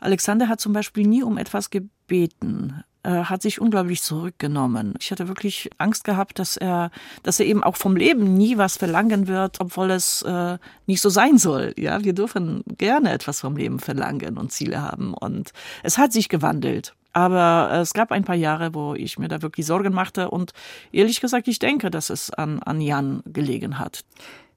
[0.00, 4.94] Alexander hat zum Beispiel nie um etwas gebeten hat sich unglaublich zurückgenommen.
[5.00, 6.92] Ich hatte wirklich Angst gehabt, dass er,
[7.24, 11.08] dass er eben auch vom Leben nie was verlangen wird, obwohl es äh, nicht so
[11.08, 11.74] sein soll.
[11.76, 15.14] Ja, wir dürfen gerne etwas vom Leben verlangen und Ziele haben.
[15.14, 16.94] Und es hat sich gewandelt.
[17.12, 20.52] Aber es gab ein paar Jahre, wo ich mir da wirklich Sorgen machte und
[20.92, 24.04] ehrlich gesagt, ich denke, dass es an, an Jan gelegen hat.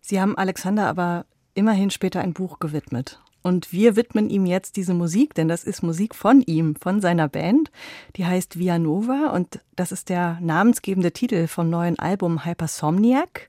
[0.02, 3.20] Sie haben Alexander aber immerhin später ein Buch gewidmet.
[3.42, 7.28] Und wir widmen ihm jetzt diese Musik, denn das ist Musik von ihm, von seiner
[7.28, 7.70] Band.
[8.16, 13.48] Die heißt Via Nova und das ist der namensgebende Titel vom neuen Album Hypersomniac.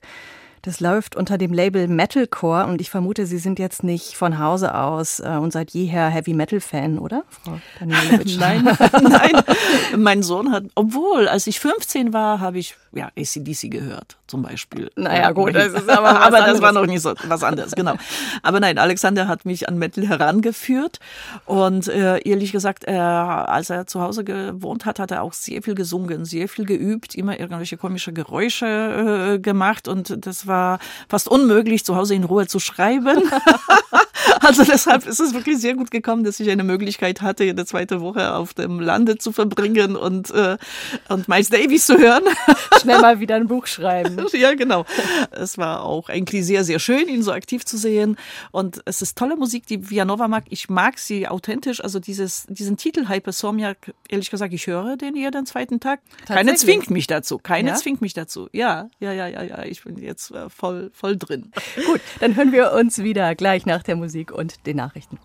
[0.67, 4.75] Das läuft unter dem Label Metalcore und ich vermute, Sie sind jetzt nicht von Hause
[4.75, 8.65] aus äh, und seit jeher Heavy Metal Fan, oder, Frau nein,
[9.01, 9.43] nein.
[9.95, 14.91] Mein Sohn hat, obwohl, als ich 15 war, habe ich ja ACDC gehört, zum Beispiel.
[14.97, 17.93] Naja, gut, das ist aber, aber das war noch nicht so was anderes, genau.
[18.43, 20.99] Aber nein, Alexander hat mich an Metal herangeführt
[21.45, 25.61] und äh, ehrlich gesagt, er, als er zu Hause gewohnt hat, hat er auch sehr
[25.61, 30.56] viel gesungen, sehr viel geübt, immer irgendwelche komische Geräusche äh, gemacht und das war
[31.09, 33.23] fast unmöglich, zu Hause in Ruhe zu schreiben.
[34.41, 38.01] also deshalb ist es wirklich sehr gut gekommen, dass ich eine Möglichkeit hatte, eine zweite
[38.01, 40.57] Woche auf dem Lande zu verbringen und, äh,
[41.09, 42.23] und Miles Davis zu hören.
[42.81, 44.25] Schnell mal wieder ein Buch schreiben.
[44.33, 44.85] ja, genau.
[45.31, 48.17] Es war auch eigentlich sehr, sehr schön, ihn so aktiv zu sehen.
[48.51, 50.45] Und es ist tolle Musik, die Vianova mag.
[50.49, 51.83] Ich mag sie authentisch.
[51.83, 55.99] Also dieses, diesen Titel Hypersomniac, ehrlich gesagt, ich höre den jeden zweiten Tag.
[56.25, 57.37] Keine zwingt mich dazu.
[57.37, 57.75] Keine ja?
[57.75, 58.49] zwingt mich dazu.
[58.51, 59.63] Ja, ja, ja, ja, ja.
[59.63, 61.51] Ich bin jetzt äh, voll, voll drin.
[61.85, 65.19] Gut, dann hören wir uns wieder gleich nach der Musik und den Nachrichten.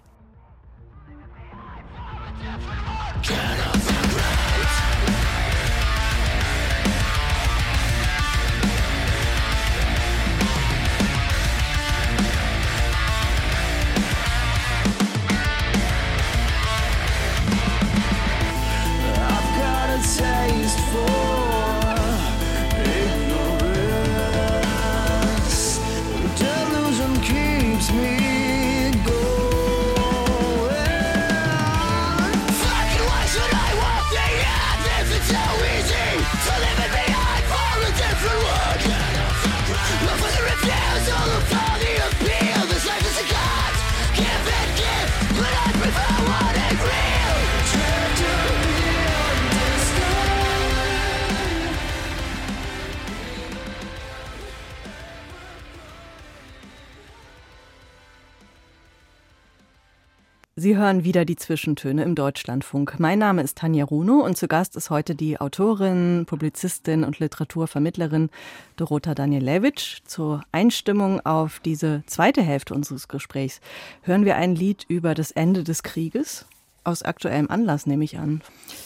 [60.62, 63.01] Sie hören wieder die Zwischentöne im Deutschlandfunk.
[63.01, 68.31] Mein Name ist Tanja Runo und zu Gast ist heute die Autorin, Publizistin und Literaturvermittlerin
[68.77, 70.03] Dorota Danielewitsch.
[70.05, 73.61] Zur Einstimmung auf diese zweite Hälfte unseres Gesprächs
[74.03, 76.46] hören wir ein Lied über das Ende des Krieges.
[76.85, 78.40] Aus aktuellem Anlass nehme ich an.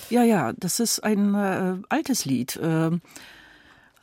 [0.08, 2.56] Ja, ja, das ist ein äh, altes Lied.
[2.56, 2.92] Äh,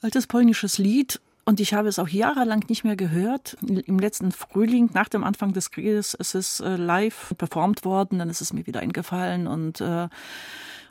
[0.03, 3.57] altes polnisches Lied und ich habe es auch jahrelang nicht mehr gehört.
[3.61, 8.29] Im letzten Frühling, nach dem Anfang des Krieges, ist es äh, live performt worden, dann
[8.29, 10.07] ist es mir wieder eingefallen und äh,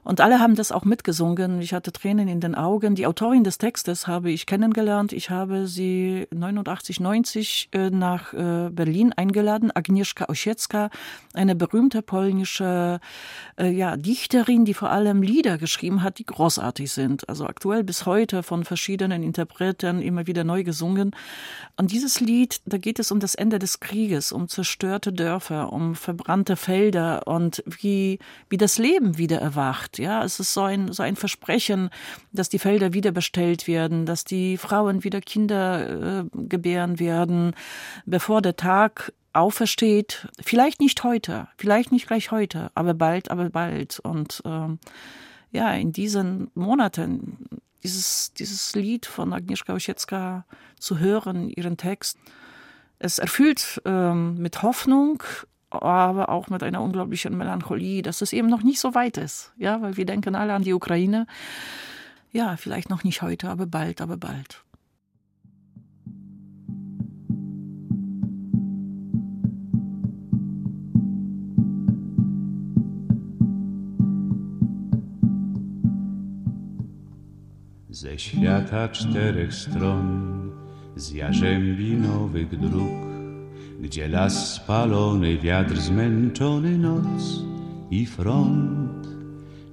[0.04, 1.60] und alle haben das auch mitgesungen.
[1.60, 2.96] Ich hatte Tränen in den Augen.
[2.96, 5.12] Die Autorin des Textes habe ich kennengelernt.
[5.12, 9.70] Ich habe sie 89, 90 äh, nach äh, Berlin eingeladen.
[9.70, 10.90] Agnieszka Osiecka,
[11.34, 12.98] eine berühmte polnische
[13.56, 17.28] äh, ja, Dichterin, die vor allem Lieder geschrieben hat, die großartig sind.
[17.28, 21.14] Also aktuell bis heute von verschiedenen Interpreten immer wieder neu gesungen.
[21.76, 25.94] Und dieses Lied, da geht es um das Ende des Krieges, um zerstörte Dörfer, um
[25.94, 29.98] verbrannte Felder und wie, wie das Leben wieder erwacht gemacht.
[29.98, 31.90] Ja, es ist so ein, so ein Versprechen,
[32.32, 37.54] dass die Felder wieder bestellt werden, dass die Frauen wieder Kinder äh, gebären werden,
[38.06, 40.28] bevor der Tag aufersteht.
[40.40, 43.98] Vielleicht nicht heute, vielleicht nicht gleich heute, aber bald, aber bald.
[44.00, 44.76] Und äh,
[45.52, 50.44] ja, in diesen Monaten dieses, dieses Lied von Agnieszka Osiecka
[50.78, 52.18] zu hören, ihren Text,
[52.98, 55.24] es erfüllt ähm, mit Hoffnung,
[55.74, 59.52] aber auch mit einer unglaublichen Melancholie, dass es eben noch nicht so weit ist.
[59.56, 61.26] Ja, weil wir denken alle an die Ukraine.
[62.32, 64.62] Ja, vielleicht noch nicht heute, aber bald, aber bald.
[78.02, 80.50] Ze świata czterech stron,
[80.96, 83.11] z jarzębi nowych dróg,
[83.82, 87.42] gdzie las spalony, wiatr zmęczony, noc
[87.90, 89.08] i front,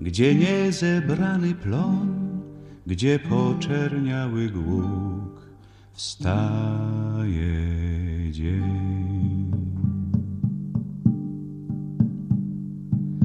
[0.02, 2.42] gdzie niezebrany plon,
[2.88, 5.50] gdzie poczerniały głuk,
[5.94, 7.52] wstaje
[8.32, 9.52] dzień.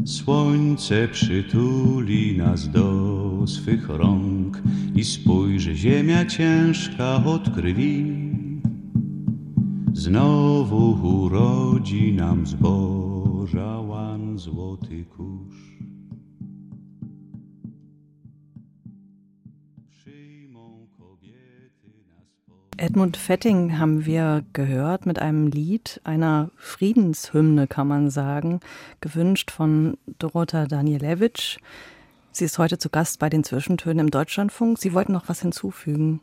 [0.04, 4.62] Słońce przytuli nas do swych rąk
[4.94, 8.23] i spojrzy ziemia ciężka od krwi
[10.04, 15.54] Znowu urodzi nam zboża łan złoty kurz.
[22.76, 28.60] Edmund Fetting haben wir gehört mit einem Lied, einer Friedenshymne, kann man sagen,
[29.00, 31.56] gewünscht von Dorota Danielewitsch.
[32.30, 34.78] Sie ist heute zu Gast bei den Zwischentönen im Deutschlandfunk.
[34.78, 36.20] Sie wollten noch was hinzufügen.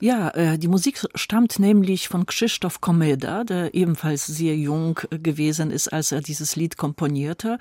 [0.00, 5.92] Ja, äh, die Musik stammt nämlich von Krzysztof Komeda, der ebenfalls sehr jung gewesen ist,
[5.92, 7.58] als er dieses Lied komponierte.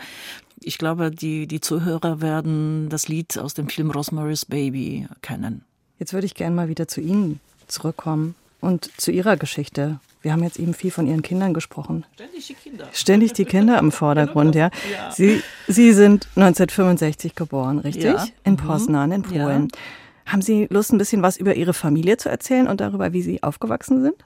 [0.60, 5.64] Ich glaube, die, die Zuhörer werden das Lied aus dem Film Rosemary's Baby kennen.
[6.00, 10.00] Jetzt würde ich gerne mal wieder zu Ihnen zurückkommen und zu Ihrer Geschichte.
[10.22, 12.06] Wir haben jetzt eben viel von Ihren Kindern gesprochen.
[12.16, 12.90] Ständig die Kinder.
[12.94, 14.72] Ständig die Kinder im Vordergrund, ja.
[15.12, 18.06] Sie, Sie sind 1965 geboren, richtig?
[18.06, 18.26] Ja.
[18.46, 19.68] In Poznan, in Polen.
[19.72, 19.80] Ja.
[20.26, 23.44] Haben Sie Lust, ein bisschen was über Ihre Familie zu erzählen und darüber, wie Sie
[23.44, 24.26] aufgewachsen sind?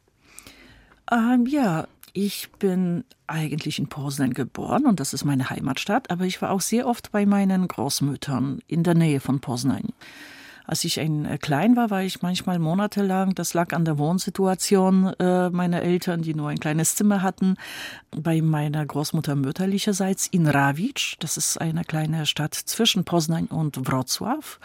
[1.12, 6.42] Ähm, ja, ich bin eigentlich in Poznan geboren und das ist meine Heimatstadt, aber ich
[6.42, 9.90] war auch sehr oft bei meinen Großmüttern in der Nähe von Poznan.
[10.68, 15.14] Als ich ein, äh, klein war, war ich manchmal monatelang, das lag an der Wohnsituation
[15.18, 17.56] äh, meiner Eltern, die nur ein kleines Zimmer hatten,
[18.12, 21.16] bei meiner Großmutter mütterlicherseits in Rawicz.
[21.20, 24.58] Das ist eine kleine Stadt zwischen Poznań und Wrocław.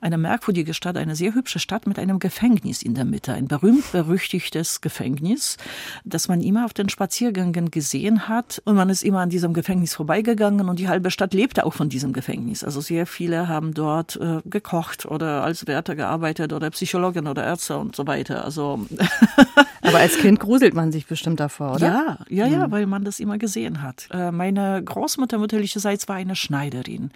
[0.00, 3.32] Eine merkwürdige Stadt, eine sehr hübsche Stadt mit einem Gefängnis in der Mitte.
[3.32, 5.56] Ein berühmt-berüchtigtes Gefängnis,
[6.04, 8.60] das man immer auf den Spaziergängen gesehen hat.
[8.64, 11.88] Und man ist immer an diesem Gefängnis vorbeigegangen und die halbe Stadt lebte auch von
[11.88, 12.64] diesem Gefängnis.
[12.64, 17.78] Also sehr viele haben dort äh, gekocht oder als Wärter gearbeitet oder Psychologin oder Ärzte
[17.78, 18.44] und so weiter.
[18.44, 18.86] Also
[19.84, 21.86] Aber als Kind gruselt man sich bestimmt davor, oder?
[21.86, 22.72] Ja, ja, ja, mhm.
[22.72, 24.08] weil man das immer gesehen hat.
[24.10, 27.10] Äh, meine Großmutter mütterlicherseits war eine Schneiderin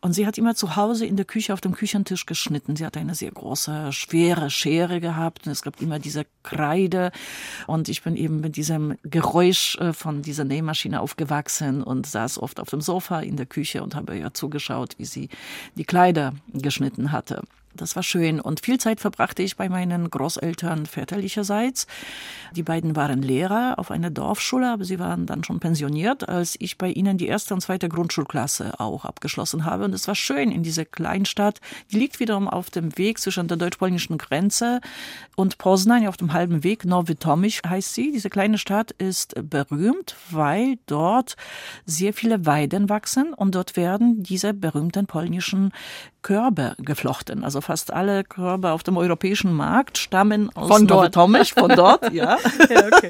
[0.00, 2.76] und sie hat immer zu Hause in der Küche auf dem Küchentisch geschnitten.
[2.76, 7.12] Sie hat eine sehr große, schwere Schere gehabt und es gab immer diese Kreide
[7.66, 12.58] und ich bin eben mit diesem Geräusch äh, von dieser Nähmaschine aufgewachsen und saß oft
[12.58, 15.28] auf dem Sofa in der Küche und habe ihr zugeschaut, wie sie
[15.76, 17.42] die Kleider geschnitten hatte.
[17.78, 18.40] Das war schön.
[18.40, 21.86] Und viel Zeit verbrachte ich bei meinen Großeltern väterlicherseits.
[22.52, 26.78] Die beiden waren Lehrer auf einer Dorfschule, aber sie waren dann schon pensioniert, als ich
[26.78, 29.84] bei ihnen die erste und zweite Grundschulklasse auch abgeschlossen habe.
[29.84, 31.60] Und es war schön in dieser Kleinstadt.
[31.92, 34.80] Die liegt wiederum auf dem Weg zwischen der deutsch-polnischen Grenze
[35.36, 36.84] und Poznań auf dem halben Weg.
[36.84, 38.12] Nowy Tomyś heißt sie.
[38.12, 41.36] Diese kleine Stadt ist berühmt, weil dort
[41.84, 45.72] sehr viele Weiden wachsen und dort werden diese berühmten polnischen
[46.28, 47.42] Körbe geflochten.
[47.42, 51.14] Also fast alle Körbe auf dem europäischen Markt stammen aus von dort.
[51.14, 52.36] Von dort, ja.
[52.68, 53.08] ja okay.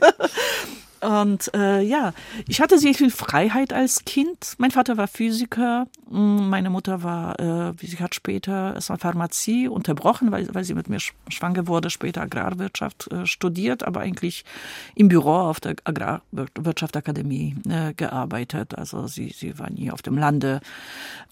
[1.01, 2.13] Und äh, ja,
[2.47, 4.55] ich hatte sehr viel Freiheit als Kind.
[4.59, 10.33] Mein Vater war Physiker, mm, meine Mutter war, äh, sie hat später erstmal Pharmazie unterbrochen,
[10.33, 14.45] weil, weil sie mit mir schwanger wurde, später Agrarwirtschaft äh, studiert, aber eigentlich
[14.95, 18.77] im Büro auf der Agrarwirtschaftakademie äh, gearbeitet.
[18.77, 20.61] Also sie, sie war nie auf dem Lande.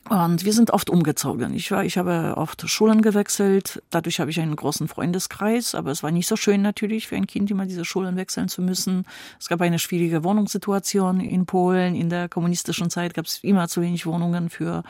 [0.08, 1.52] Und wir sind oft umgezogen.
[1.54, 3.82] Ich war, ich habe oft Schulen gewechselt.
[3.90, 7.26] Dadurch habe ich einen großen Freundeskreis, aber es war nicht so schön natürlich für ein
[7.26, 9.04] Kind immer diese Schulen wechseln zu müssen.
[9.40, 11.94] Es gab eine schwierige Wohnungssituation in Polen.
[11.94, 14.82] In der kommunistischen Zeit gab es immer zu wenig Wohnungen für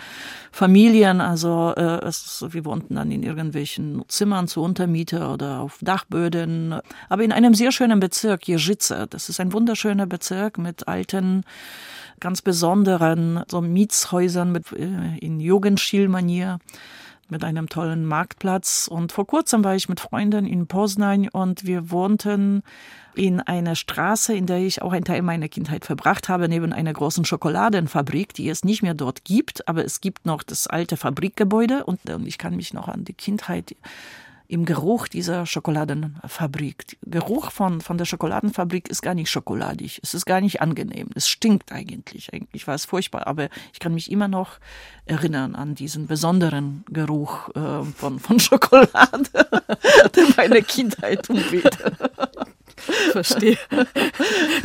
[0.52, 1.20] Familien.
[1.20, 6.80] Also äh, es, wir wohnten dann in irgendwelchen Zimmern zur Untermiete oder auf Dachböden.
[7.08, 9.06] Aber in einem sehr schönen Bezirk, Jeżyce.
[9.10, 11.44] Das ist ein wunderschöner Bezirk mit alten
[12.20, 16.58] ganz besonderen so Mietshäusern mit, äh, in Jugendstil-Manier
[17.30, 18.88] mit einem tollen Marktplatz.
[18.90, 22.62] Und vor kurzem war ich mit Freunden in Poznań und wir wohnten
[23.14, 26.92] in einer Straße, in der ich auch einen Teil meiner Kindheit verbracht habe, neben einer
[26.92, 31.84] großen Schokoladenfabrik, die es nicht mehr dort gibt, aber es gibt noch das alte Fabrikgebäude
[31.84, 33.74] und ich kann mich noch an die Kindheit
[34.48, 36.98] im Geruch dieser Schokoladenfabrik.
[37.02, 40.00] Geruch von, von der Schokoladenfabrik ist gar nicht schokoladig.
[40.02, 41.08] Es ist gar nicht angenehm.
[41.14, 42.32] Es stinkt eigentlich.
[42.32, 43.26] Eigentlich war es furchtbar.
[43.26, 44.58] Aber ich kann mich immer noch
[45.04, 49.30] erinnern an diesen besonderen Geruch äh, von, von Schokolade,
[50.14, 51.96] der meine Kindheit umwehte.
[53.12, 53.58] Verstehe.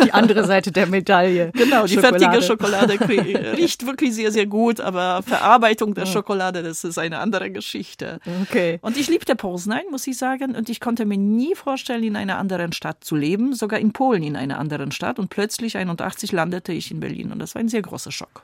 [0.03, 1.51] Die andere Seite der Medaille.
[1.53, 2.19] Genau, die Schokolade.
[2.19, 2.99] fertige Schokolade
[3.57, 8.19] riecht wirklich sehr, sehr gut, aber Verarbeitung der Schokolade, das ist eine andere Geschichte.
[8.43, 8.79] Okay.
[8.81, 12.37] Und ich liebte Poznań, muss ich sagen, und ich konnte mir nie vorstellen, in einer
[12.37, 15.19] anderen Stadt zu leben, sogar in Polen in einer anderen Stadt.
[15.19, 18.43] Und plötzlich 81 landete ich in Berlin und das war ein sehr großer Schock.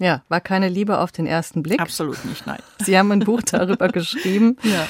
[0.00, 1.80] Ja, war keine Liebe auf den ersten Blick.
[1.80, 2.60] Absolut nicht, nein.
[2.78, 4.56] Sie haben ein Buch darüber geschrieben.
[4.62, 4.86] Ja.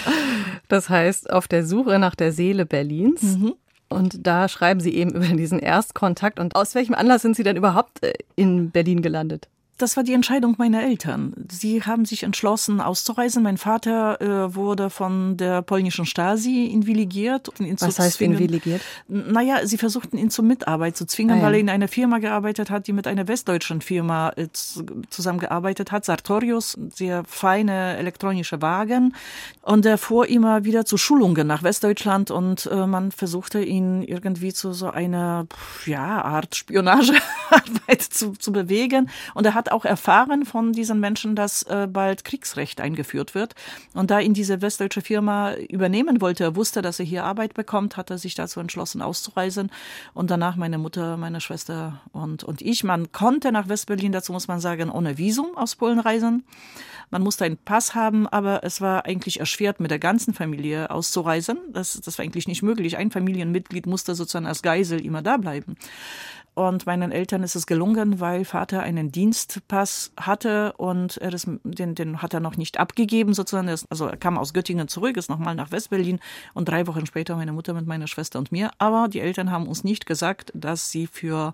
[0.68, 3.22] Das heißt, auf der Suche nach der Seele Berlins.
[3.22, 3.54] Mhm.
[3.88, 6.38] Und da schreiben Sie eben über diesen Erstkontakt.
[6.38, 9.48] Und aus welchem Anlass sind Sie denn überhaupt äh, in Berlin gelandet?
[9.78, 11.32] Das war die Entscheidung meiner Eltern.
[11.48, 13.44] Sie haben sich entschlossen, auszureisen.
[13.44, 17.48] Mein Vater äh, wurde von der polnischen Stasi invilligiert.
[17.60, 18.34] Ihn Was heißt zwingen.
[18.34, 18.82] invilligiert?
[19.06, 22.70] Naja, sie versuchten ihn zur Mitarbeit zu zwingen, ah, weil er in einer Firma gearbeitet
[22.70, 24.48] hat, die mit einer westdeutschen Firma äh,
[25.10, 26.04] zusammengearbeitet hat.
[26.04, 29.14] Sartorius, sehr feine elektronische Wagen.
[29.62, 34.52] Und er fuhr immer wieder zu Schulungen nach Westdeutschland und äh, man versuchte ihn irgendwie
[34.52, 35.46] zu so einer
[35.86, 39.08] ja, Art Spionagearbeit zu, zu bewegen.
[39.34, 43.54] Und er hat auch erfahren von diesen Menschen, dass äh, bald Kriegsrecht eingeführt wird.
[43.94, 47.96] Und da ihn diese westdeutsche Firma übernehmen wollte, er wusste, dass er hier Arbeit bekommt,
[47.96, 49.70] hat er sich dazu entschlossen, auszureisen.
[50.14, 52.84] Und danach meine Mutter, meine Schwester und, und ich.
[52.84, 56.44] Man konnte nach Westberlin, dazu muss man sagen, ohne Visum aus Polen reisen.
[57.10, 61.58] Man musste einen Pass haben, aber es war eigentlich erschwert, mit der ganzen Familie auszureisen.
[61.72, 62.98] Das, das war eigentlich nicht möglich.
[62.98, 65.76] Ein Familienmitglied musste sozusagen als Geisel immer da bleiben.
[66.58, 71.94] Und meinen Eltern ist es gelungen, weil Vater einen Dienstpass hatte und er ist, den,
[71.94, 73.68] den hat er noch nicht abgegeben sozusagen.
[73.68, 76.18] Also er kam aus Göttingen zurück, ist nochmal nach Westberlin
[76.54, 78.72] und drei Wochen später meine Mutter mit meiner Schwester und mir.
[78.78, 81.52] Aber die Eltern haben uns nicht gesagt, dass sie für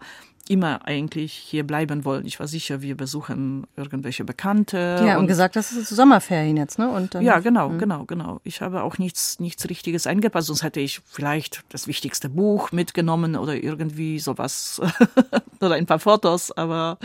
[0.49, 2.27] immer eigentlich hier bleiben wollen.
[2.27, 5.03] Ich war sicher, wir besuchen irgendwelche Bekannte.
[5.05, 6.89] Ja, und, und gesagt, das ist Sommerferien jetzt, ne?
[6.91, 7.79] Und ja, genau, mh.
[7.79, 8.41] genau, genau.
[8.45, 13.37] Ich habe auch nichts, nichts Richtiges eingepasst, sonst hätte ich vielleicht das wichtigste Buch mitgenommen
[13.37, 14.81] oder irgendwie sowas
[15.61, 16.99] oder ein paar Fotos, aber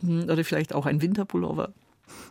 [0.00, 1.72] hm, oder vielleicht auch ein Winterpullover.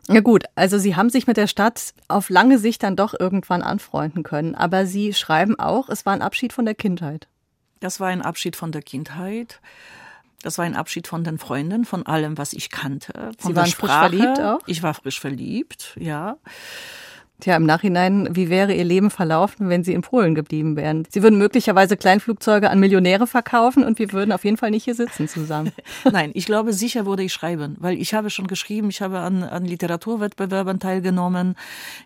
[0.10, 3.62] Ja gut, also Sie haben sich mit der Stadt auf lange Sicht dann doch irgendwann
[3.62, 7.28] anfreunden können, aber Sie schreiben auch, es war ein Abschied von der Kindheit.
[7.80, 9.60] Das war ein Abschied von der Kindheit.
[10.44, 13.32] Das war ein Abschied von den Freunden, von allem, was ich kannte.
[13.40, 14.60] Sie waren frisch verliebt auch?
[14.68, 16.38] Ich war frisch verliebt, ja.
[17.44, 21.06] Tja, im Nachhinein, wie wäre Ihr Leben verlaufen, wenn Sie in Polen geblieben wären?
[21.10, 24.96] Sie würden möglicherweise Kleinflugzeuge an Millionäre verkaufen und wir würden auf jeden Fall nicht hier
[24.96, 25.74] sitzen zusammen.
[26.10, 29.44] Nein, ich glaube, sicher würde ich schreiben, weil ich habe schon geschrieben, ich habe an,
[29.44, 31.56] an Literaturwettbewerben teilgenommen,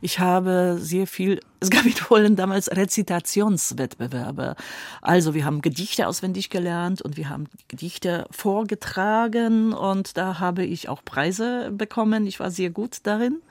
[0.01, 4.55] ich habe sehr viel es gab in Polen damals Rezitationswettbewerbe.
[5.01, 10.87] Also wir haben Gedichte auswendig gelernt und wir haben Gedichte vorgetragen und da habe ich
[10.87, 12.27] auch Preise bekommen.
[12.27, 13.41] Ich war sehr gut darin.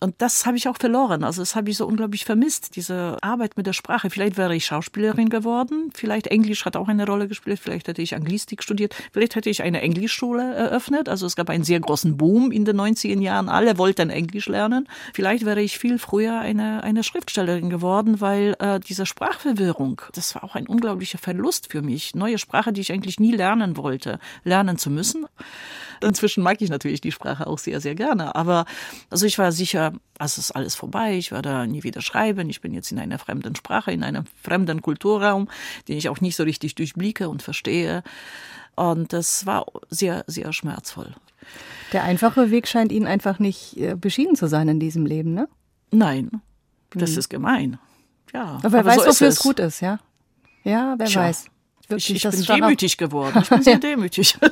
[0.00, 0.99] Und das habe ich auch verloren.
[1.06, 4.10] Also das habe ich so unglaublich vermisst, diese Arbeit mit der Sprache.
[4.10, 5.90] Vielleicht wäre ich Schauspielerin geworden.
[5.94, 7.60] Vielleicht Englisch hat auch eine Rolle gespielt.
[7.62, 8.94] Vielleicht hätte ich Anglistik studiert.
[9.12, 11.08] Vielleicht hätte ich eine Englischschule eröffnet.
[11.08, 13.48] Also es gab einen sehr großen Boom in den 90er Jahren.
[13.48, 14.88] Alle wollten Englisch lernen.
[15.14, 20.34] Vielleicht wäre ich viel früher eine, eine Schrift Schriftstellerin geworden, weil äh, diese Sprachverwirrung, das
[20.34, 22.14] war auch ein unglaublicher Verlust für mich.
[22.14, 25.26] Neue Sprache, die ich eigentlich nie lernen wollte, lernen zu müssen.
[26.02, 28.34] Inzwischen mag ich natürlich die Sprache auch sehr, sehr gerne.
[28.34, 28.64] Aber
[29.10, 32.48] also ich war sicher, es ist alles vorbei, ich werde nie wieder schreiben.
[32.50, 35.48] Ich bin jetzt in einer fremden Sprache, in einem fremden Kulturraum,
[35.88, 38.02] den ich auch nicht so richtig durchblicke und verstehe.
[38.76, 41.14] Und das war sehr, sehr schmerzvoll.
[41.92, 45.48] Der einfache Weg scheint Ihnen einfach nicht äh, beschieden zu sein in diesem Leben, ne?
[45.90, 46.30] Nein,
[46.90, 47.18] das hm.
[47.18, 47.78] ist gemein.
[48.32, 48.60] Ja.
[48.62, 49.98] Aber wer aber weiß, so wofür es gut ist, ja?
[50.62, 51.46] Ja, wer Tja, weiß.
[51.88, 53.40] Wirklich, ich, ich bin demütig geworden.
[53.42, 54.38] Ich bin sehr demütig.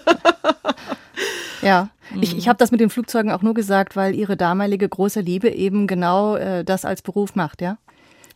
[1.62, 2.22] ja, mhm.
[2.22, 5.50] ich, ich habe das mit den Flugzeugen auch nur gesagt, weil ihre damalige große Liebe
[5.50, 7.78] eben genau äh, das als Beruf macht, ja?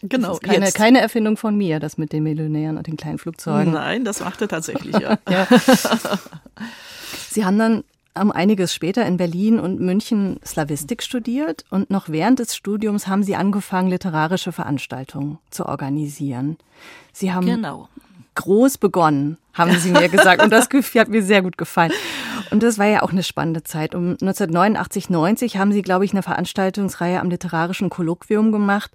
[0.03, 0.29] Genau.
[0.29, 3.73] Das ist keine, keine Erfindung von mir, das mit den Millionären und den kleinen Flugzeugen.
[3.73, 5.17] Nein, das macht er tatsächlich, ja.
[5.31, 5.47] ja.
[7.31, 7.85] Sie haben dann
[8.21, 13.23] um einiges später in Berlin und München Slavistik studiert und noch während des Studiums haben
[13.23, 16.59] Sie angefangen, literarische Veranstaltungen zu organisieren.
[17.13, 17.89] Sie haben genau.
[18.35, 20.43] Groß begonnen, haben Sie mir gesagt.
[20.43, 21.93] Und das Gefühl hat mir sehr gut gefallen.
[22.51, 23.95] Und das war ja auch eine spannende Zeit.
[23.95, 28.91] Um 1989, 90 haben Sie, glaube ich, eine Veranstaltungsreihe am Literarischen Kolloquium gemacht.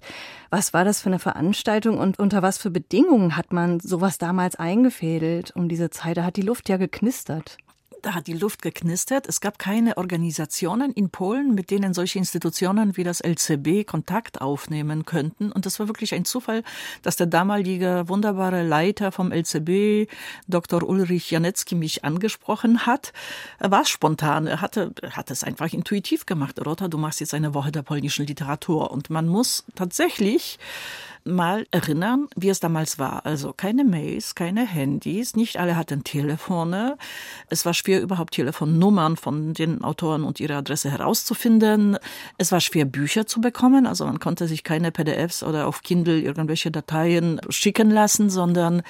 [0.50, 4.56] Was war das für eine Veranstaltung und unter was für Bedingungen hat man sowas damals
[4.56, 6.16] eingefädelt um diese Zeit?
[6.16, 7.58] Da hat die Luft ja geknistert
[8.02, 9.26] da hat die Luft geknistert.
[9.26, 15.04] Es gab keine Organisationen in Polen, mit denen solche Institutionen wie das LCB Kontakt aufnehmen
[15.04, 15.50] könnten.
[15.52, 16.62] Und das war wirklich ein Zufall,
[17.02, 20.10] dass der damalige wunderbare Leiter vom LCB,
[20.46, 20.82] Dr.
[20.82, 23.12] Ulrich Janetzki, mich angesprochen hat.
[23.58, 24.46] Er war spontan.
[24.46, 26.64] Er hatte, hat es einfach intuitiv gemacht.
[26.64, 28.90] Rota, du machst jetzt eine Woche der polnischen Literatur.
[28.90, 30.58] Und man muss tatsächlich
[31.34, 33.24] mal erinnern, wie es damals war.
[33.26, 36.96] Also keine Mails, keine Handys, nicht alle hatten Telefone.
[37.48, 41.98] Es war schwer, überhaupt Telefonnummern von den Autoren und ihre Adresse herauszufinden.
[42.38, 43.86] Es war schwer, Bücher zu bekommen.
[43.86, 48.82] Also man konnte sich keine PDFs oder auf Kindle irgendwelche Dateien schicken lassen, sondern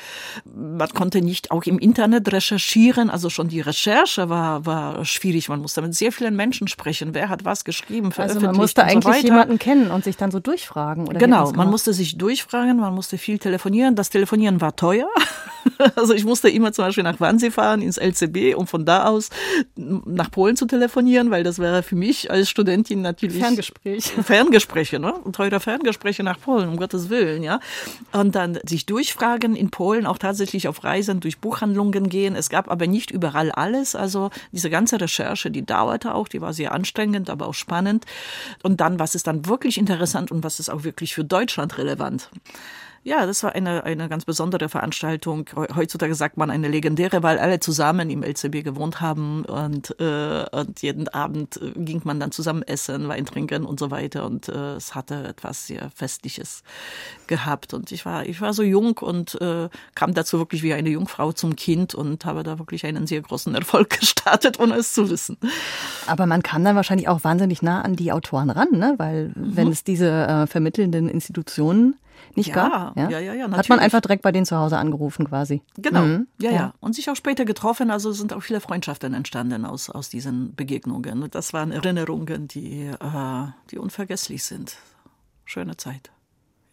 [0.54, 3.10] man konnte nicht auch im Internet recherchieren.
[3.10, 5.48] Also schon die Recherche war, war schwierig.
[5.48, 7.14] Man musste mit sehr vielen Menschen sprechen.
[7.14, 10.30] Wer hat was geschrieben, veröffentlicht Also man musste eigentlich so jemanden kennen und sich dann
[10.30, 11.06] so durchfragen.
[11.08, 12.27] Oder genau, man musste sich durchfragen,
[12.78, 13.94] man musste viel telefonieren.
[13.94, 15.08] Das Telefonieren war teuer.
[15.96, 19.30] Also ich musste immer zum Beispiel nach Wannsee fahren, ins LCB, um von da aus
[19.76, 24.04] nach Polen zu telefonieren, weil das wäre für mich als Studentin natürlich Ferngespräch.
[24.24, 25.14] Ferngespräche, ne?
[25.32, 27.60] Teure Ferngespräche nach Polen, um Gottes Willen, ja.
[28.12, 32.36] Und dann sich durchfragen in Polen, auch tatsächlich auf Reisen durch Buchhandlungen gehen.
[32.36, 33.94] Es gab aber nicht überall alles.
[33.94, 38.04] Also diese ganze Recherche, die dauerte auch, die war sehr anstrengend, aber auch spannend.
[38.62, 42.30] Und dann, was ist dann wirklich interessant und was ist auch wirklich für Deutschland relevant?
[43.04, 45.48] Ja, das war eine, eine ganz besondere Veranstaltung.
[45.74, 50.82] Heutzutage sagt man eine legendäre, weil alle zusammen im LCB gewohnt haben und, äh, und
[50.82, 54.26] jeden Abend äh, ging man dann zusammen essen, Wein trinken und so weiter.
[54.26, 56.62] Und äh, es hatte etwas sehr Festliches
[57.28, 57.72] gehabt.
[57.72, 61.32] Und ich war, ich war so jung und äh, kam dazu wirklich wie eine Jungfrau
[61.32, 65.38] zum Kind und habe da wirklich einen sehr großen Erfolg gestartet, ohne es zu wissen.
[66.06, 68.94] Aber man kann dann wahrscheinlich auch wahnsinnig nah an die Autoren ran, ne?
[68.98, 69.56] weil mhm.
[69.56, 71.94] wenn es diese äh, vermittelnden Institutionen
[72.34, 72.96] nicht ja, gab?
[72.96, 75.62] Ja, ja, ja, ja Hat man einfach direkt bei denen zu Hause angerufen quasi.
[75.76, 76.26] Genau, mhm.
[76.40, 76.74] ja, ja, ja.
[76.80, 81.28] Und sich auch später getroffen, also sind auch viele Freundschaften entstanden aus, aus diesen Begegnungen.
[81.30, 84.76] Das waren Erinnerungen, die, äh, die unvergesslich sind.
[85.44, 86.10] Schöne Zeit.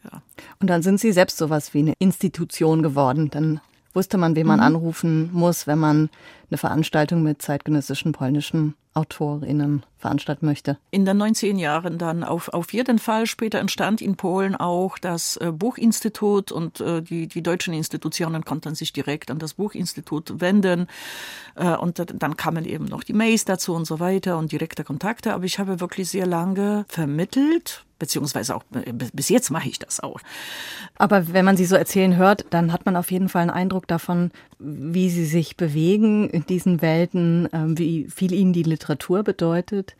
[0.03, 0.21] Ja.
[0.59, 3.29] Und dann sind Sie selbst sowas wie eine Institution geworden.
[3.31, 3.61] Dann
[3.95, 4.65] wusste man, wen man mhm.
[4.65, 6.09] anrufen muss, wenn man
[6.49, 10.77] eine Veranstaltung mit zeitgenössischen polnischen AutorInnen veranstalten möchte.
[10.89, 13.25] In den 90 Jahren dann auf, auf jeden Fall.
[13.25, 18.73] Später entstand in Polen auch das äh, Buchinstitut und äh, die, die deutschen Institutionen konnten
[18.73, 20.87] sich direkt an das Buchinstitut wenden.
[21.55, 25.33] Äh, und dann kamen eben noch die Mails dazu und so weiter und direkte Kontakte.
[25.33, 29.99] Aber ich habe wirklich sehr lange vermittelt, beziehungsweise auch äh, bis jetzt mache ich das
[29.99, 30.19] auch.
[30.97, 33.87] Aber wenn man sie so erzählen hört, dann hat man auf jeden Fall einen Eindruck
[33.87, 39.95] davon, wie sie sich bewegen in diesen Welten, ähm, wie viel ihnen die Literatur bedeutet.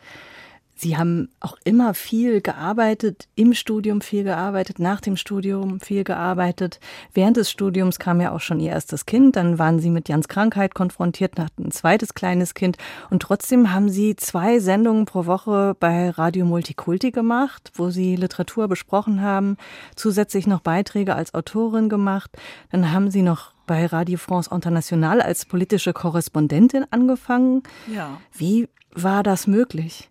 [0.77, 6.81] Sie haben auch immer viel gearbeitet, im Studium viel gearbeitet, nach dem Studium viel gearbeitet.
[7.13, 10.27] Während des Studiums kam ja auch schon Ihr erstes Kind, dann waren Sie mit Jans
[10.27, 12.77] Krankheit konfrontiert, hatten ein zweites kleines Kind
[13.09, 18.67] und trotzdem haben Sie zwei Sendungen pro Woche bei Radio Multikulti gemacht, wo Sie Literatur
[18.67, 19.55] besprochen haben,
[19.95, 22.31] zusätzlich noch Beiträge als Autorin gemacht.
[22.71, 27.63] Dann haben Sie noch bei Radio France International als politische Korrespondentin angefangen.
[27.87, 28.19] Ja.
[28.33, 30.09] Wie war das möglich?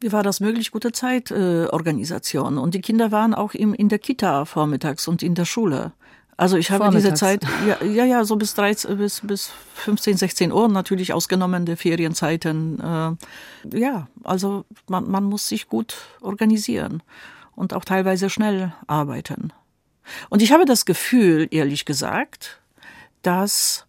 [0.00, 0.70] Wie war das möglich?
[0.70, 2.56] Gute Zeitorganisation.
[2.56, 5.92] Äh, und die Kinder waren auch im, in der Kita vormittags und in der Schule.
[6.36, 10.52] Also ich habe diese Zeit, ja, ja, ja, so bis 13, bis, bis 15, 16
[10.52, 12.80] Uhr natürlich ausgenommen der Ferienzeiten.
[12.80, 17.02] Äh, ja, also man, man muss sich gut organisieren
[17.54, 19.52] und auch teilweise schnell arbeiten.
[20.28, 22.60] Und ich habe das Gefühl, ehrlich gesagt,
[23.22, 23.86] dass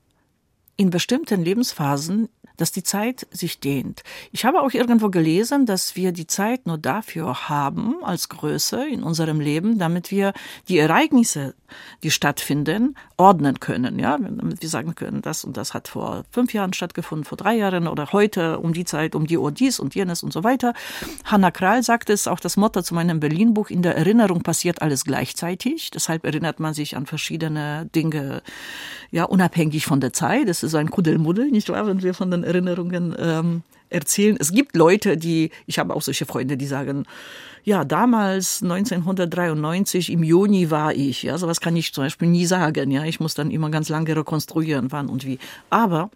[0.78, 4.04] in bestimmten Lebensphasen dass die Zeit sich dehnt.
[4.32, 9.04] Ich habe auch irgendwo gelesen, dass wir die Zeit nur dafür haben als Größe in
[9.04, 10.34] unserem Leben, damit wir
[10.68, 11.56] die Ereignisse,
[12.04, 14.00] die stattfinden, ordnen können.
[14.00, 17.56] Ja, damit wir sagen können, das und das hat vor fünf Jahren stattgefunden, vor drei
[17.56, 20.74] Jahren oder heute um die Zeit, um die Uhr dies und jenes und so weiter.
[21.24, 25.06] Hanna Kral sagt es, auch das Motto zu meinem Berlin-Buch, in der Erinnerung passiert alles
[25.06, 25.92] gleichzeitig.
[25.92, 28.42] Deshalb erinnert man sich an verschiedene Dinge,
[29.12, 30.48] ja, unabhängig von der Zeit.
[30.48, 34.38] Das ist ein Kuddelmuddel, nicht wahr, wenn wir von den Erinnerungen ähm, erzählen.
[34.40, 37.06] Es gibt Leute, die, ich habe auch solche Freunde, die sagen,
[37.64, 41.24] ja, damals 1993 im Juni war ich.
[41.24, 42.92] Ja, sowas kann ich zum Beispiel nie sagen.
[42.92, 45.40] Ja, ich muss dann immer ganz lange rekonstruieren, wann und wie.
[45.72, 46.12] Aber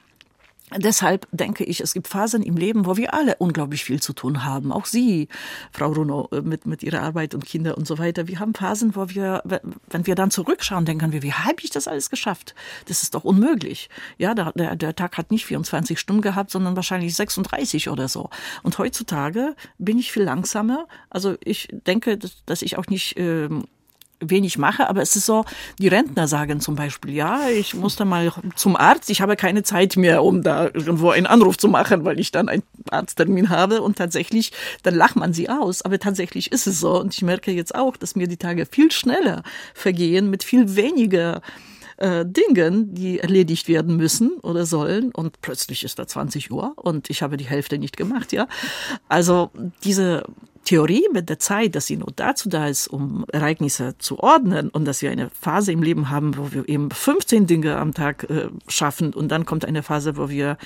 [0.78, 4.46] Deshalb denke ich, es gibt Phasen im Leben, wo wir alle unglaublich viel zu tun
[4.46, 4.72] haben.
[4.72, 5.28] Auch Sie,
[5.72, 8.28] Frau Runo, äh, mit, mit Ihrer Arbeit und Kinder und so weiter.
[8.28, 11.88] Wir haben Phasen, wo wir, wenn wir dann zurückschauen, denken wir, wie habe ich das
[11.88, 12.54] alles geschafft?
[12.88, 13.90] Das ist doch unmöglich.
[14.18, 18.30] Ja, der, der, Tag hat nicht 24 Stunden gehabt, sondern wahrscheinlich 36 oder so.
[18.64, 20.88] Und heutzutage bin ich viel langsamer.
[21.10, 23.66] Also ich denke, dass, dass ich auch nicht ähm,
[24.20, 25.46] wenig mache, aber es ist so,
[25.80, 29.64] die Rentner sagen zum Beispiel, ja, ich muss da mal zum Arzt, ich habe keine
[29.64, 33.82] Zeit mehr, um da irgendwo einen Anruf zu machen, weil ich dann einen Arzttermin habe
[33.82, 34.52] und tatsächlich,
[34.84, 37.98] dann lacht man sie aus, aber tatsächlich ist es so und ich merke jetzt auch,
[37.98, 39.44] dass mir die Tage viel schneller
[39.74, 41.42] vergehen mit viel weniger
[41.98, 47.10] äh, Dingen, die erledigt werden müssen oder sollen und plötzlich ist da 20 Uhr und
[47.10, 48.48] ich habe die Hälfte nicht gemacht, ja.
[49.08, 49.52] Also
[49.84, 50.24] diese
[50.70, 54.86] Theorie mit der Zeit, dass sie nur dazu da ist, um Ereignisse zu ordnen und
[54.86, 58.50] dass wir eine Phase im Leben haben, wo wir eben 15 Dinge am Tag äh,
[58.68, 60.60] schaffen und dann kommt eine Phase, wo wir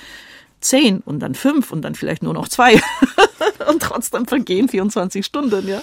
[0.64, 2.80] zehn und dann fünf und dann vielleicht nur noch zwei.
[3.68, 5.82] und trotzdem vergehen 24 Stunden, ja.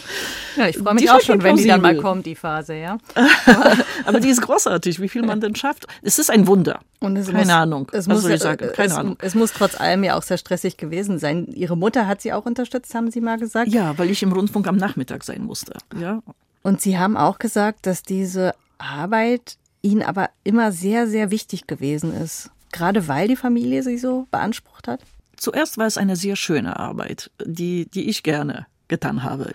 [0.57, 2.97] Ja, ich freue mich die auch schon, wenn die dann mal kommt, die Phase, ja.
[4.05, 5.87] Aber die ist großartig, wie viel man denn schafft.
[6.01, 6.79] Es ist ein Wunder.
[6.99, 7.87] Und es Keine muss, Ahnung.
[7.93, 8.69] Es muss, ich sagen?
[8.73, 9.17] Keine es, Ahnung.
[9.21, 11.47] Es muss trotz allem ja auch sehr stressig gewesen sein.
[11.53, 13.71] Ihre Mutter hat Sie auch unterstützt, haben Sie mal gesagt?
[13.71, 16.21] Ja, weil ich im Rundfunk am Nachmittag sein musste, ja.
[16.63, 22.15] Und Sie haben auch gesagt, dass diese Arbeit Ihnen aber immer sehr, sehr wichtig gewesen
[22.15, 22.51] ist.
[22.71, 25.01] Gerade weil die Familie sie so beansprucht hat?
[25.35, 29.53] Zuerst war es eine sehr schöne Arbeit, die, die ich gerne getan habe.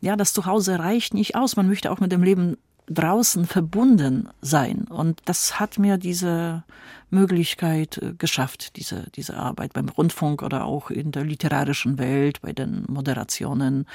[0.00, 1.56] Ja, das Zuhause reicht nicht aus.
[1.56, 2.56] Man möchte auch mit dem Leben
[2.86, 4.86] draußen verbunden sein.
[4.88, 6.64] Und das hat mir diese
[7.08, 12.52] Möglichkeit äh, geschafft, diese, diese Arbeit beim Rundfunk oder auch in der literarischen Welt, bei
[12.52, 13.86] den Moderationen.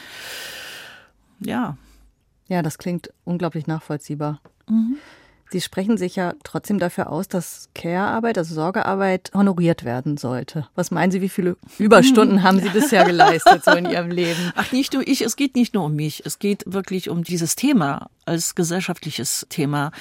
[1.40, 1.78] Ja.
[2.48, 4.40] Ja, das klingt unglaublich nachvollziehbar.
[4.70, 4.98] Mhm.
[5.52, 10.68] Sie sprechen sich ja trotzdem dafür aus, dass Care-Arbeit, also Sorgearbeit, honoriert werden sollte.
[10.76, 14.52] Was meinen Sie, wie viele Überstunden haben Sie bisher geleistet so in Ihrem Leben?
[14.56, 17.56] Ach, nicht nur ich, es geht nicht nur um mich, es geht wirklich um dieses
[17.56, 19.92] Thema als gesellschaftliches Thema.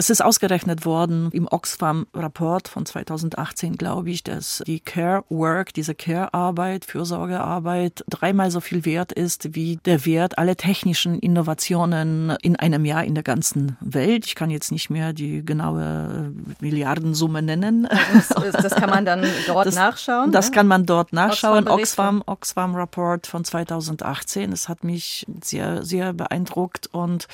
[0.00, 5.94] Es ist ausgerechnet worden im Oxfam-Rapport von 2018, glaube ich, dass die Care Work, diese
[5.94, 12.86] Care-Arbeit, Fürsorgearbeit dreimal so viel wert ist wie der Wert aller technischen Innovationen in einem
[12.86, 14.24] Jahr in der ganzen Welt.
[14.24, 17.86] Ich kann jetzt nicht mehr die genaue Milliardensumme nennen.
[18.34, 20.32] Das, das kann man dann dort das, nachschauen?
[20.32, 20.56] Das ne?
[20.56, 21.68] kann man dort nachschauen.
[21.68, 24.50] Oxfam, Oxfam Rapport von 2018.
[24.50, 27.28] Es hat mich sehr, sehr beeindruckt und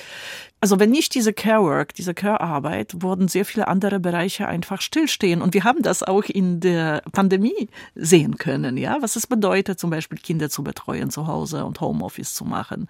[0.66, 5.40] also wenn nicht diese Care Work, diese Care-Arbeit, würden sehr viele andere Bereiche einfach stillstehen.
[5.40, 9.90] Und wir haben das auch in der Pandemie sehen können, ja, was es bedeutet, zum
[9.90, 12.88] Beispiel Kinder zu betreuen zu Hause und Homeoffice zu machen.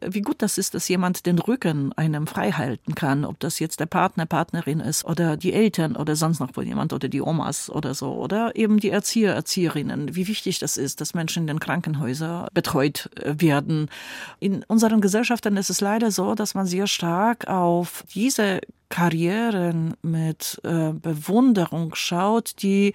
[0.00, 3.80] Wie gut das ist, dass jemand den Rücken einem frei halten kann, ob das jetzt
[3.80, 7.92] der Partner, Partnerin ist oder die Eltern oder sonst noch jemand oder die Omas oder
[7.92, 10.16] so oder eben die Erzieher, Erzieherinnen.
[10.16, 13.90] Wie wichtig das ist, dass Menschen in den Krankenhäusern betreut werden.
[14.38, 19.94] In unseren Gesellschaften ist es leider so, dass man sehr stark stark auf diese Karrieren
[20.00, 22.94] mit äh, Bewunderung schaut, die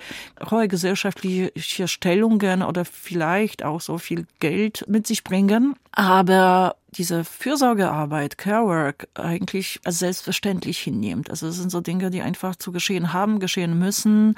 [0.49, 5.75] hohe gesellschaftliche Stellungen oder vielleicht auch so viel Geld mit sich bringen.
[5.91, 11.29] Aber diese Fürsorgearbeit, Carework, eigentlich als selbstverständlich hinnimmt.
[11.29, 14.35] Also es sind so Dinge, die einfach zu geschehen haben, geschehen müssen.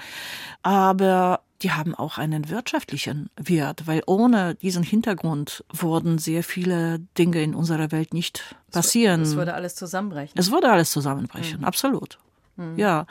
[0.63, 7.41] Aber die haben auch einen wirtschaftlichen Wert, weil ohne diesen Hintergrund wurden sehr viele Dinge
[7.41, 9.21] in unserer Welt nicht passieren.
[9.21, 10.37] Es würde alles zusammenbrechen.
[10.37, 11.65] Es würde alles zusammenbrechen, mhm.
[11.65, 12.19] absolut.
[12.57, 12.77] Mhm.
[12.77, 13.05] Ja.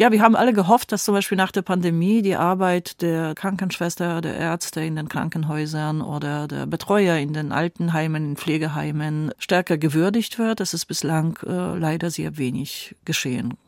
[0.00, 4.22] Ja, wir haben alle gehofft, dass zum Beispiel nach der Pandemie die Arbeit der Krankenschwester,
[4.22, 10.38] der Ärzte in den Krankenhäusern oder der Betreuer in den Altenheimen, in Pflegeheimen stärker gewürdigt
[10.38, 10.60] wird.
[10.60, 13.58] Das ist bislang äh, leider sehr wenig geschehen.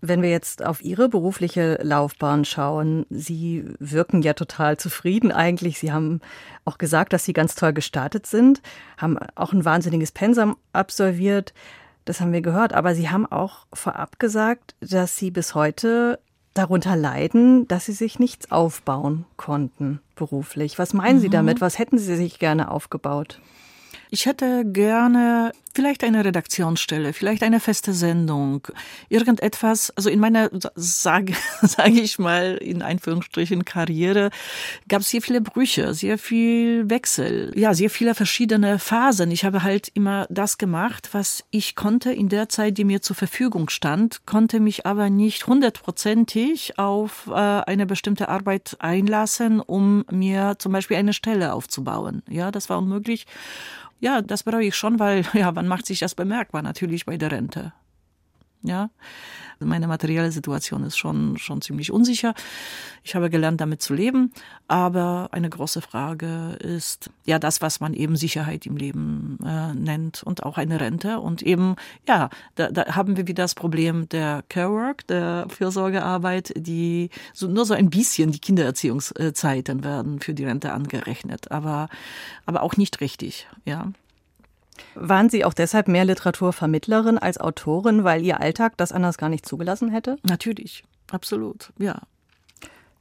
[0.00, 5.78] Wenn wir jetzt auf Ihre berufliche Laufbahn schauen, Sie wirken ja total zufrieden eigentlich.
[5.80, 6.20] Sie haben
[6.64, 8.62] auch gesagt, dass Sie ganz toll gestartet sind,
[8.96, 11.52] haben auch ein wahnsinniges Pensum absolviert.
[12.04, 12.72] Das haben wir gehört.
[12.72, 16.20] Aber Sie haben auch vorab gesagt, dass Sie bis heute
[16.54, 20.78] darunter leiden, dass Sie sich nichts aufbauen konnten beruflich.
[20.78, 21.20] Was meinen mhm.
[21.22, 21.60] Sie damit?
[21.60, 23.40] Was hätten Sie sich gerne aufgebaut?
[24.10, 28.66] Ich hätte gerne vielleicht eine Redaktionsstelle, vielleicht eine feste Sendung,
[29.08, 34.30] irgendetwas, also in meiner, sage sag ich mal, in Einführungsstrichen Karriere,
[34.88, 39.30] gab es sehr viele Brüche, sehr viel Wechsel, ja, sehr viele verschiedene Phasen.
[39.30, 43.14] Ich habe halt immer das gemacht, was ich konnte in der Zeit, die mir zur
[43.14, 50.56] Verfügung stand, konnte mich aber nicht hundertprozentig auf äh, eine bestimmte Arbeit einlassen, um mir
[50.58, 52.22] zum Beispiel eine Stelle aufzubauen.
[52.28, 53.26] Ja, das war unmöglich.
[54.00, 56.62] Ja, das bereue ich schon, weil, ja, wann macht sich das bemerkbar?
[56.62, 57.72] Natürlich bei der Rente.
[58.62, 58.90] Ja,
[59.60, 62.34] meine materielle Situation ist schon, schon ziemlich unsicher.
[63.02, 64.32] Ich habe gelernt, damit zu leben.
[64.66, 70.22] Aber eine große Frage ist ja das, was man eben Sicherheit im Leben äh, nennt
[70.22, 71.20] und auch eine Rente.
[71.20, 76.52] Und eben, ja, da, da haben wir wieder das Problem der Care Work, der Fürsorgearbeit,
[76.56, 81.88] die so, nur so ein bisschen die Kindererziehungszeiten werden für die Rente angerechnet, aber,
[82.46, 83.92] aber auch nicht richtig, ja.
[84.94, 89.46] Waren Sie auch deshalb mehr Literaturvermittlerin als Autorin, weil Ihr Alltag das anders gar nicht
[89.46, 90.16] zugelassen hätte?
[90.22, 92.02] Natürlich, absolut, ja.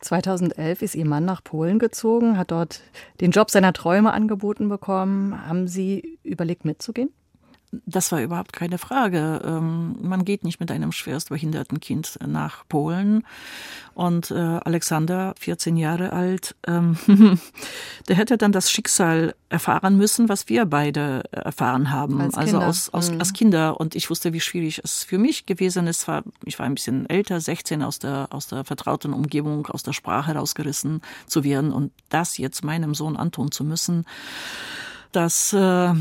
[0.02, 2.82] 2011 ist Ihr Mann nach Polen gezogen, hat dort
[3.20, 5.48] den Job seiner Träume angeboten bekommen.
[5.48, 7.10] Haben Sie überlegt, mitzugehen?
[7.72, 9.42] Das war überhaupt keine Frage.
[9.44, 13.24] Ähm, man geht nicht mit einem schwerstbehinderten Kind nach Polen.
[13.94, 16.98] Und äh, Alexander, 14 Jahre alt, ähm,
[18.08, 22.22] der hätte dann das Schicksal erfahren müssen, was wir beide erfahren haben.
[22.22, 22.68] Als also Kinder.
[22.68, 23.20] aus, aus, mhm.
[23.20, 23.80] als Kinder.
[23.80, 26.08] Und ich wusste, wie schwierig es für mich gewesen ist.
[26.46, 30.36] Ich war ein bisschen älter, 16 aus der, aus der vertrauten Umgebung, aus der Sprache
[30.36, 31.74] rausgerissen zu werden.
[31.74, 34.06] Und das jetzt meinem Sohn antun zu müssen,
[35.12, 35.52] das...
[35.52, 35.96] Äh,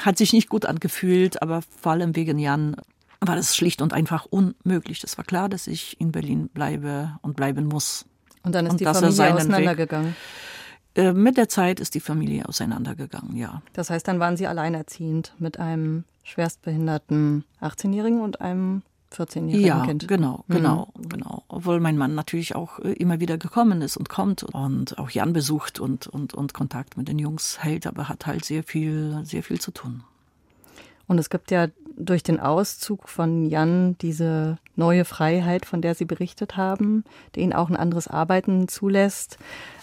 [0.00, 2.76] hat sich nicht gut angefühlt, aber vor allem wegen Jan
[3.20, 5.02] war das schlicht und einfach unmöglich.
[5.02, 8.04] Es war klar, dass ich in Berlin bleibe und bleiben muss.
[8.42, 10.08] Und dann ist und die Familie auseinandergegangen.
[10.94, 13.60] Weg, Äh, mit der Zeit ist die Familie auseinandergegangen, ja.
[13.74, 18.82] Das heißt, dann waren Sie alleinerziehend mit einem schwerstbehinderten 18-Jährigen und einem
[19.16, 20.08] 14-jährigen ja, Kind.
[20.08, 21.08] Genau, genau, mhm.
[21.08, 21.44] genau.
[21.48, 25.32] Obwohl mein Mann natürlich auch äh, immer wieder gekommen ist und kommt und auch Jan
[25.32, 29.42] besucht und, und, und Kontakt mit den Jungs hält, aber hat halt sehr viel, sehr
[29.42, 30.04] viel zu tun.
[31.08, 36.04] Und es gibt ja durch den Auszug von Jan diese neue Freiheit, von der Sie
[36.04, 37.04] berichtet haben,
[37.34, 39.38] die Ihnen auch ein anderes Arbeiten zulässt.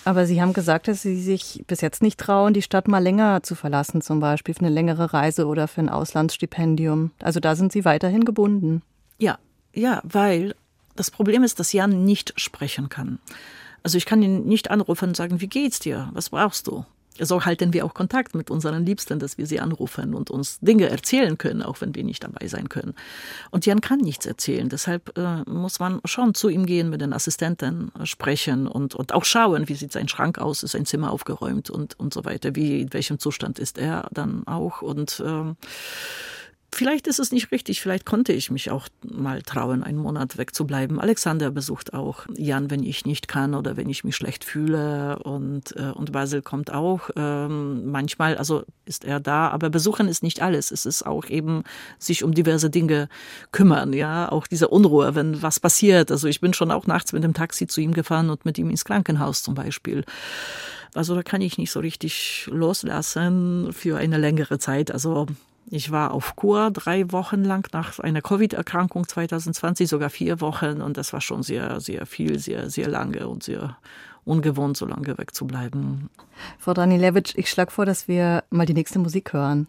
[0.05, 3.41] Aber Sie haben gesagt, dass Sie sich bis jetzt nicht trauen, die Stadt mal länger
[3.41, 7.11] zu verlassen, zum Beispiel für eine längere Reise oder für ein Auslandsstipendium.
[7.21, 8.83] Also da sind Sie weiterhin gebunden.
[9.17, 9.37] Ja,
[9.73, 10.55] ja, weil
[10.95, 13.19] das Problem ist, dass Jan nicht sprechen kann.
[13.81, 16.09] Also ich kann ihn nicht anrufen und sagen, wie geht's dir?
[16.13, 16.85] Was brauchst du?
[17.19, 20.89] So halten wir auch Kontakt mit unseren Liebsten, dass wir sie anrufen und uns Dinge
[20.89, 22.95] erzählen können, auch wenn wir nicht dabei sein können.
[23.51, 24.67] Und Jan kann nichts erzählen.
[24.67, 29.25] Deshalb äh, muss man schon zu ihm gehen, mit den Assistenten sprechen und, und auch
[29.25, 32.55] schauen, wie sieht sein Schrank aus, ist sein Zimmer aufgeräumt und, und so weiter.
[32.55, 35.53] Wie, in welchem Zustand ist er dann auch und, äh,
[36.73, 40.99] Vielleicht ist es nicht richtig, vielleicht konnte ich mich auch mal trauen, einen Monat wegzubleiben.
[40.99, 45.75] Alexander besucht auch Jan, wenn ich nicht kann oder wenn ich mich schlecht fühle und,
[45.75, 47.11] äh, und Basil kommt auch.
[47.15, 50.71] Ähm, manchmal, also ist er da, aber besuchen ist nicht alles.
[50.71, 51.63] Es ist auch eben
[51.99, 53.07] sich um diverse Dinge
[53.51, 56.09] kümmern, ja, auch diese Unruhe, wenn was passiert.
[56.09, 58.71] Also ich bin schon auch nachts mit dem Taxi zu ihm gefahren und mit ihm
[58.71, 60.05] ins Krankenhaus zum Beispiel.
[60.95, 64.89] Also da kann ich nicht so richtig loslassen für eine längere Zeit.
[64.89, 65.27] Also
[65.69, 70.81] ich war auf Kur drei Wochen lang nach einer Covid-Erkrankung 2020, sogar vier Wochen.
[70.81, 73.77] Und das war schon sehr, sehr viel, sehr, sehr lange und sehr
[74.25, 76.09] ungewohnt, so lange wegzubleiben.
[76.59, 79.67] Frau Danilewitsch, ich schlage vor, dass wir mal die nächste Musik hören.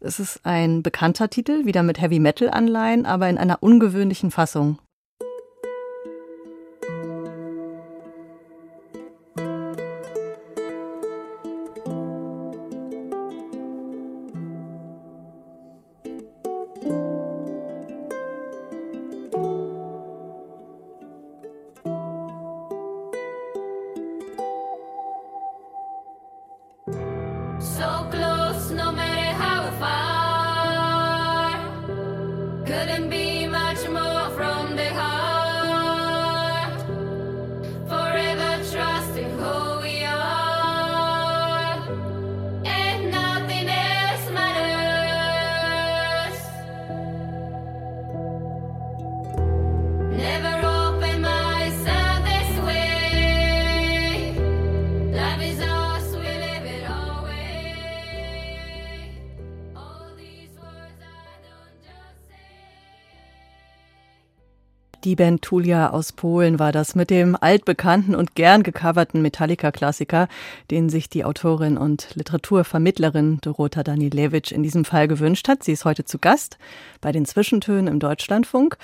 [0.00, 4.78] Es ist ein bekannter Titel, wieder mit Heavy Metal Anleihen, aber in einer ungewöhnlichen Fassung.
[65.04, 70.28] Die Band Tulia aus Polen war das mit dem altbekannten und gern gecoverten Metallica-Klassiker,
[70.70, 75.64] den sich die Autorin und Literaturvermittlerin Dorota Danilewitsch in diesem Fall gewünscht hat.
[75.64, 76.58] Sie ist heute zu Gast
[77.00, 78.76] bei den Zwischentönen im Deutschlandfunk.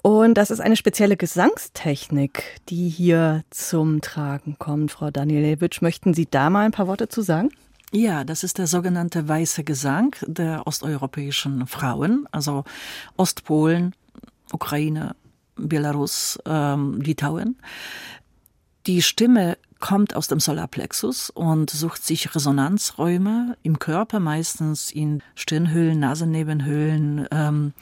[0.00, 4.92] Und das ist eine spezielle Gesangstechnik, die hier zum Tragen kommt.
[4.92, 7.50] Frau Danilewitsch, möchten Sie da mal ein paar Worte zu sagen?
[7.90, 12.62] Ja, das ist der sogenannte weiße Gesang der osteuropäischen Frauen, also
[13.16, 13.94] Ostpolen,
[14.52, 15.16] Ukraine,
[15.56, 17.56] Belarus, ähm, Litauen.
[18.86, 25.98] Die Stimme kommt aus dem Solarplexus und sucht sich Resonanzräume im Körper, meistens in Stirnhöhlen,
[25.98, 27.26] Nasennebenhöhlen.
[27.30, 27.72] Ähm,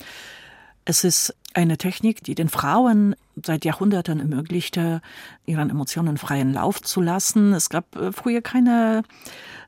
[0.85, 5.01] es ist eine Technik, die den Frauen seit Jahrhunderten ermöglichte,
[5.47, 7.53] ihren Emotionen freien Lauf zu lassen.
[7.53, 9.03] Es gab äh, früher keine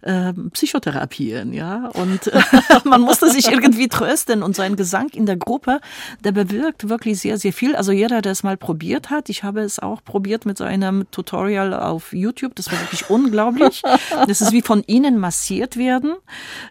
[0.02, 1.88] äh, Psychotherapien, ja.
[1.88, 2.40] Und äh,
[2.84, 5.80] man musste sich irgendwie trösten und sein Gesang in der Gruppe,
[6.24, 7.76] der bewirkt wirklich sehr, sehr viel.
[7.76, 11.10] Also jeder, der es mal probiert hat, ich habe es auch probiert mit so einem
[11.10, 13.82] Tutorial auf YouTube, das war wirklich unglaublich.
[14.26, 16.14] Das ist wie von innen massiert werden.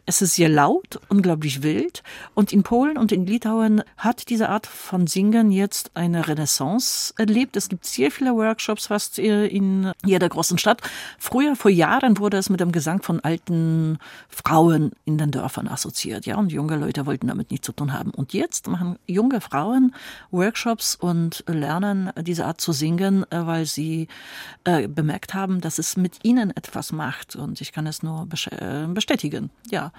[0.05, 2.03] Es ist sehr laut, unglaublich wild.
[2.33, 7.55] Und in Polen und in Litauen hat diese Art von Singen jetzt eine Renaissance erlebt.
[7.55, 10.81] Es gibt sehr viele Workshops fast äh, in jeder großen Stadt.
[11.19, 13.97] Früher, vor Jahren, wurde es mit dem Gesang von alten
[14.29, 18.11] Frauen in den Dörfern assoziiert, ja, und junge Leute wollten damit nichts zu tun haben.
[18.11, 19.93] Und jetzt machen junge Frauen
[20.31, 24.07] Workshops und lernen diese Art zu singen, äh, weil sie
[24.63, 27.35] äh, bemerkt haben, dass es mit ihnen etwas macht.
[27.35, 29.49] Und ich kann es nur äh, bestätigen.
[29.69, 29.91] Ja,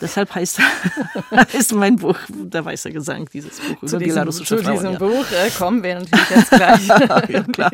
[0.00, 0.60] deshalb heißt,
[1.30, 4.46] heißt mein Buch Der weiße Gesang, dieses Buch zu über diesem, Frauen.
[4.46, 4.98] Zu diesem ja.
[4.98, 6.88] Buch äh, kommen wir natürlich jetzt gleich.
[7.28, 7.70] ja, klar.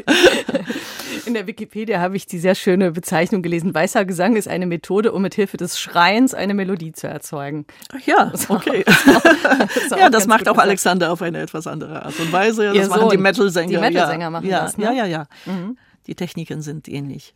[1.26, 3.74] In der Wikipedia habe ich die sehr schöne Bezeichnung gelesen.
[3.74, 7.66] Weißer Gesang ist eine Methode, um mit Hilfe des Schreins eine Melodie zu erzeugen.
[7.92, 8.84] Ach ja, okay.
[9.88, 12.66] Das ja, das macht auch Alexander auf eine etwas andere Art und Weise.
[12.66, 13.10] Das Ihr machen Sohn.
[13.10, 13.68] die Metal-Sänger.
[13.68, 14.30] Die Metal-Sänger ja.
[14.30, 14.84] machen ja, das, ne?
[14.84, 15.26] Ja, ja, ja.
[15.46, 15.78] Mhm.
[16.06, 17.34] Die Techniken sind ähnlich.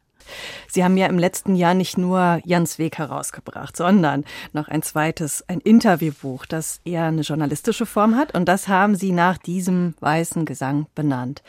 [0.69, 5.45] Sie haben ja im letzten Jahr nicht nur Jans Weg herausgebracht, sondern noch ein zweites,
[5.49, 8.35] ein Interviewbuch, das eher eine journalistische Form hat.
[8.35, 11.43] Und das haben Sie nach diesem weißen Gesang benannt.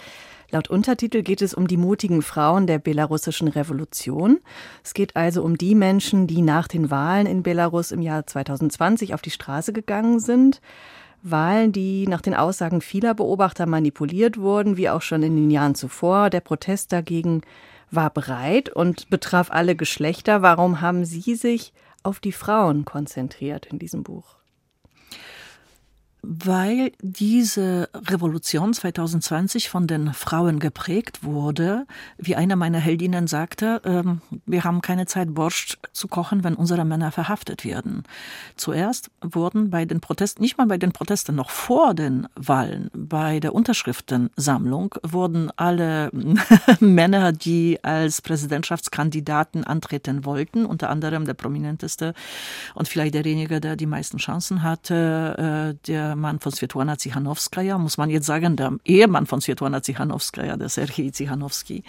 [0.52, 4.40] Laut Untertitel geht es um die mutigen Frauen der belarussischen Revolution.
[4.84, 9.14] Es geht also um die Menschen, die nach den Wahlen in Belarus im Jahr 2020
[9.14, 10.60] auf die Straße gegangen sind.
[11.22, 15.76] Wahlen, die nach den Aussagen vieler Beobachter manipuliert wurden, wie auch schon in den Jahren
[15.76, 16.32] zuvor.
[16.32, 17.42] Der Protest dagegen
[17.92, 20.42] war breit und betraf alle Geschlechter.
[20.42, 21.74] Warum haben Sie sich
[22.04, 24.39] auf die Frauen konzentriert in diesem Buch?
[26.22, 31.86] Weil diese Revolution 2020 von den Frauen geprägt wurde.
[32.18, 36.84] Wie eine meiner Heldinnen sagte, ähm, wir haben keine Zeit, Borscht zu kochen, wenn unsere
[36.84, 38.04] Männer verhaftet werden.
[38.56, 43.40] Zuerst wurden bei den Protesten, nicht mal bei den Protesten, noch vor den Wahlen, bei
[43.40, 46.10] der Unterschriftensammlung, wurden alle
[46.80, 52.14] Männer, die als Präsidentschaftskandidaten antreten wollten, unter anderem der prominenteste
[52.76, 57.98] und vielleicht derjenige, der die meisten Chancen hatte, äh, der Mann von Svetlana Zichanowskaja, muss
[57.98, 61.84] man jetzt sagen, der Ehemann von Svetlana Zichanowskaja, der Sergei Zichanowski.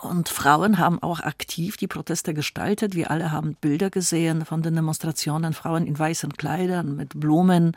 [0.00, 2.96] Und Frauen haben auch aktiv die Proteste gestaltet.
[2.96, 7.76] Wir alle haben Bilder gesehen von den Demonstrationen, Frauen in weißen Kleidern mit Blumen.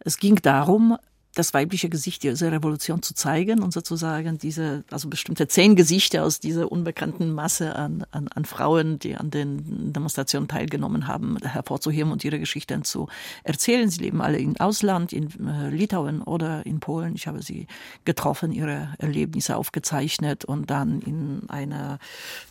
[0.00, 0.98] Es ging darum,
[1.36, 6.40] das weibliche Gesicht dieser Revolution zu zeigen und sozusagen diese, also bestimmte zehn Gesichter aus
[6.40, 12.24] dieser unbekannten Masse an, an, an Frauen, die an den Demonstrationen teilgenommen haben, hervorzuheben und
[12.24, 13.08] ihre Geschichten zu
[13.44, 13.90] erzählen.
[13.90, 17.14] Sie leben alle im Ausland, in äh, Litauen oder in Polen.
[17.14, 17.66] Ich habe sie
[18.06, 21.98] getroffen, ihre Erlebnisse aufgezeichnet und dann in eine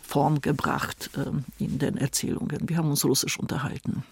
[0.03, 2.69] Form gebracht äh, in den Erzählungen.
[2.69, 4.03] Wir haben uns russisch unterhalten.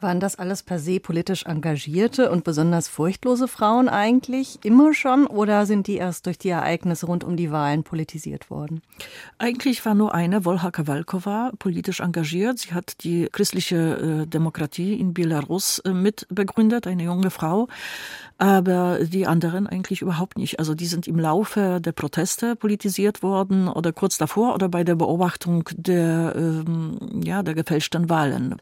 [0.00, 5.66] Waren das alles per se politisch engagierte und besonders furchtlose Frauen eigentlich immer schon oder
[5.66, 8.82] sind die erst durch die Ereignisse rund um die Wahlen politisiert worden?
[9.38, 12.58] Eigentlich war nur eine, Wolha Kowalkowa, politisch engagiert.
[12.58, 17.68] Sie hat die christliche äh, Demokratie in Belarus äh, mitbegründet, eine junge Frau.
[18.38, 20.58] Aber die anderen eigentlich überhaupt nicht.
[20.58, 24.94] Also die sind im Laufe der Proteste politisiert worden oder kurz davor oder bei der
[24.94, 28.56] Beobachtung der, ähm, ja, der gefälschten Wahlen.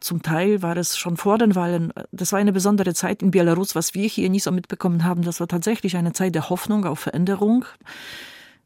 [0.00, 1.92] Zum Teil war es schon vor den Wahlen.
[2.12, 5.20] Das war eine besondere Zeit in Belarus, was wir hier nie so mitbekommen haben.
[5.20, 7.66] Das war tatsächlich eine Zeit der Hoffnung auf Veränderung.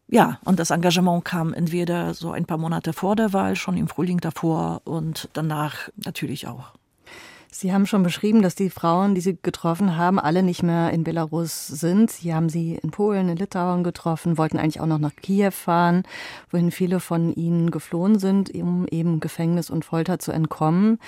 [0.07, 3.88] Ja, und das Engagement kam entweder so ein paar Monate vor der Wahl, schon im
[3.88, 6.74] Frühling davor und danach natürlich auch.
[7.57, 11.05] Sie haben schon beschrieben, dass die Frauen, die Sie getroffen haben, alle nicht mehr in
[11.05, 12.11] Belarus sind.
[12.11, 16.02] Sie haben sie in Polen, in Litauen getroffen, wollten eigentlich auch noch nach Kiew fahren,
[16.50, 20.98] wohin viele von ihnen geflohen sind, um eben Gefängnis und Folter zu entkommen.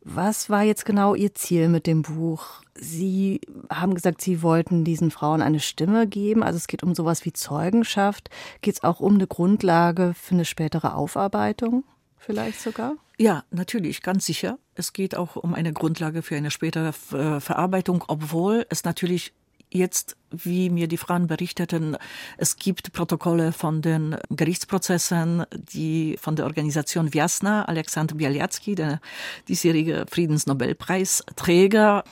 [0.00, 2.62] Was war jetzt genau Ihr Ziel mit dem Buch?
[2.74, 6.42] Sie haben gesagt, Sie wollten diesen Frauen eine Stimme geben.
[6.42, 8.30] Also es geht um sowas wie Zeugenschaft.
[8.62, 11.84] Geht es auch um eine Grundlage für eine spätere Aufarbeitung?
[12.16, 12.94] Vielleicht sogar?
[13.18, 14.56] Ja, natürlich, ganz sicher.
[14.74, 19.32] Es geht auch um eine Grundlage für eine spätere äh, Verarbeitung, obwohl es natürlich
[19.70, 21.96] jetzt, wie mir die Frauen berichteten,
[22.36, 29.00] es gibt Protokolle von den Gerichtsprozessen, die von der Organisation Vjasna, Alexander Bialyatsky, der
[29.48, 32.04] diesjährige Friedensnobelpreisträger,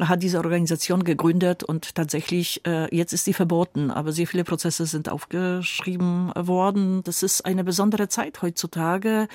[0.00, 4.86] hat diese Organisation gegründet und tatsächlich, äh, jetzt ist sie verboten, aber sehr viele Prozesse
[4.86, 7.02] sind aufgeschrieben worden.
[7.04, 9.28] Das ist eine besondere Zeit heutzutage,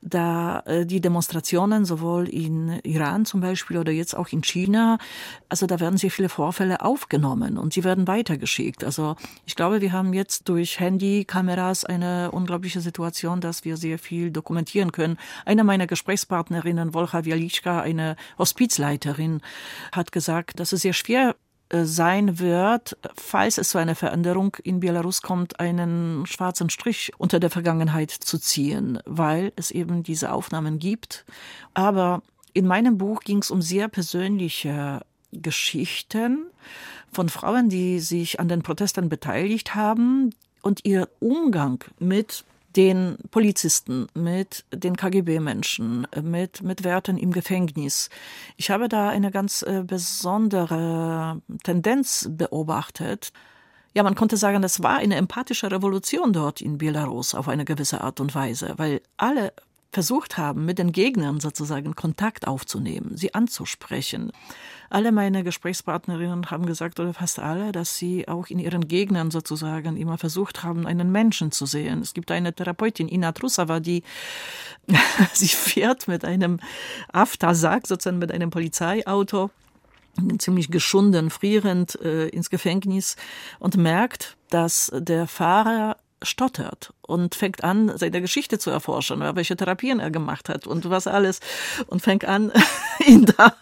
[0.00, 4.98] da äh, die Demonstrationen sowohl in Iran zum Beispiel oder jetzt auch in China,
[5.48, 8.84] also da werden sehr viele Vorfälle aufgenommen und sie werden weitergeschickt.
[8.84, 14.30] Also ich glaube, wir haben jetzt durch Handykameras eine unglaubliche Situation, dass wir sehr viel
[14.30, 15.18] dokumentieren können.
[15.44, 19.40] Eine meiner Gesprächspartnerinnen, Wolcha Wieliczka, eine Hospizleiterin,
[19.92, 21.36] hat gesagt, dass es sehr schwer
[21.70, 27.38] äh, sein wird, falls es zu einer Veränderung in Belarus kommt, einen schwarzen Strich unter
[27.38, 31.24] der Vergangenheit zu ziehen, weil es eben diese Aufnahmen gibt.
[31.74, 32.22] Aber
[32.52, 36.46] in meinem Buch ging es um sehr persönliche Geschichten
[37.12, 40.30] von Frauen, die sich an den Protesten beteiligt haben
[40.62, 42.44] und ihr Umgang mit
[42.76, 48.10] den Polizisten, mit den KGB-Menschen, mit, mit Wärtern im Gefängnis.
[48.56, 53.32] Ich habe da eine ganz äh, besondere Tendenz beobachtet.
[53.92, 58.00] Ja, man konnte sagen, das war eine empathische Revolution dort in Belarus auf eine gewisse
[58.02, 59.52] Art und Weise, weil alle
[59.92, 64.32] versucht haben, mit den Gegnern sozusagen Kontakt aufzunehmen, sie anzusprechen.
[64.88, 69.96] Alle meine Gesprächspartnerinnen haben gesagt, oder fast alle, dass sie auch in ihren Gegnern sozusagen
[69.96, 72.00] immer versucht haben, einen Menschen zu sehen.
[72.00, 74.02] Es gibt eine Therapeutin, Ina Trusava, die
[75.32, 76.60] sie fährt mit einem
[77.12, 79.50] Aftersack, sozusagen mit einem Polizeiauto
[80.38, 83.16] ziemlich geschunden, frierend äh, ins Gefängnis
[83.58, 90.00] und merkt, dass der Fahrer stottert und fängt an, seine Geschichte zu erforschen, welche Therapien
[90.00, 91.40] er gemacht hat und was alles
[91.86, 92.52] und fängt an,
[93.06, 93.56] ihn da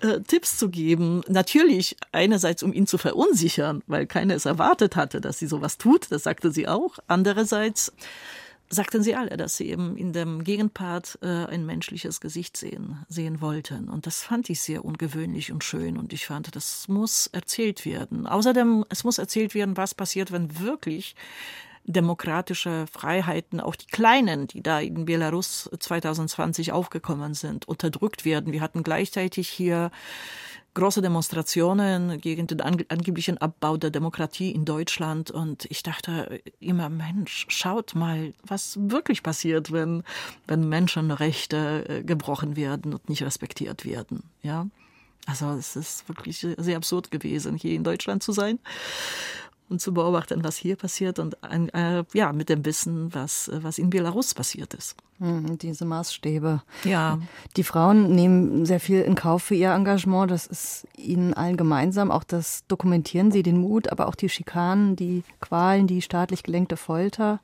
[0.00, 1.22] äh, Tipps zu geben.
[1.28, 6.10] Natürlich einerseits, um ihn zu verunsichern, weil keiner es erwartet hatte, dass sie sowas tut,
[6.10, 6.98] das sagte sie auch.
[7.06, 7.92] Andererseits
[8.72, 13.40] sagten sie alle, dass sie eben in dem Gegenpart äh, ein menschliches Gesicht sehen, sehen
[13.40, 13.88] wollten.
[13.88, 15.98] Und das fand ich sehr ungewöhnlich und schön.
[15.98, 18.28] Und ich fand, das muss erzählt werden.
[18.28, 21.16] Außerdem, es muss erzählt werden, was passiert, wenn wirklich
[21.90, 28.52] demokratische Freiheiten, auch die kleinen, die da in Belarus 2020 aufgekommen sind, unterdrückt werden.
[28.52, 29.90] Wir hatten gleichzeitig hier
[30.74, 35.30] große Demonstrationen gegen den angeblichen Abbau der Demokratie in Deutschland.
[35.30, 40.04] Und ich dachte immer, Mensch, schaut mal, was wirklich passiert, wenn,
[40.46, 44.22] wenn Menschenrechte äh, gebrochen werden und nicht respektiert werden.
[44.42, 44.66] Ja.
[45.26, 48.58] Also es ist wirklich sehr absurd gewesen, hier in Deutschland zu sein
[49.70, 53.88] und zu beobachten, was hier passiert und äh, ja, mit dem Wissen, was, was in
[53.88, 54.96] Belarus passiert ist.
[55.20, 56.62] Hm, diese Maßstäbe.
[56.84, 57.18] Ja.
[57.56, 60.30] Die Frauen nehmen sehr viel in Kauf für ihr Engagement.
[60.30, 62.10] Das ist ihnen allen gemeinsam.
[62.10, 66.76] Auch das dokumentieren sie, den Mut, aber auch die Schikanen, die Qualen, die staatlich gelenkte
[66.76, 67.40] Folter.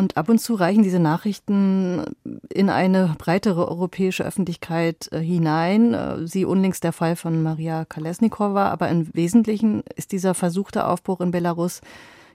[0.00, 2.06] Und ab und zu reichen diese Nachrichten
[2.48, 5.92] in eine breitere europäische Öffentlichkeit äh, hinein.
[5.92, 11.20] Äh, sie unlängst der Fall von Maria Kalesnikova, aber im Wesentlichen ist dieser versuchte Aufbruch
[11.20, 11.82] in Belarus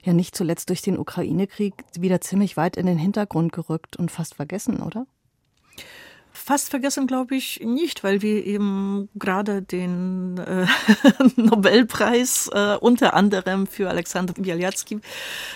[0.04, 4.36] ja nicht zuletzt durch den Ukraine-Krieg wieder ziemlich weit in den Hintergrund gerückt und fast
[4.36, 5.08] vergessen, oder?
[6.36, 10.68] Fast vergessen, glaube ich, nicht, weil wir eben gerade den äh,
[11.36, 15.00] Nobelpreis äh, unter anderem für Alexander Bialyatsky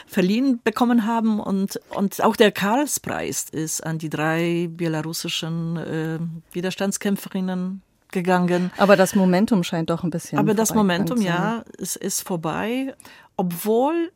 [0.07, 6.19] verliehen bekommen haben und, und auch der Karlspreis ist an die drei belarussischen äh,
[6.53, 8.71] Widerstandskämpferinnen gegangen.
[8.77, 10.39] Aber das Momentum scheint doch ein bisschen.
[10.39, 12.95] Aber das Momentum, ja, es ist vorbei,
[13.37, 14.11] obwohl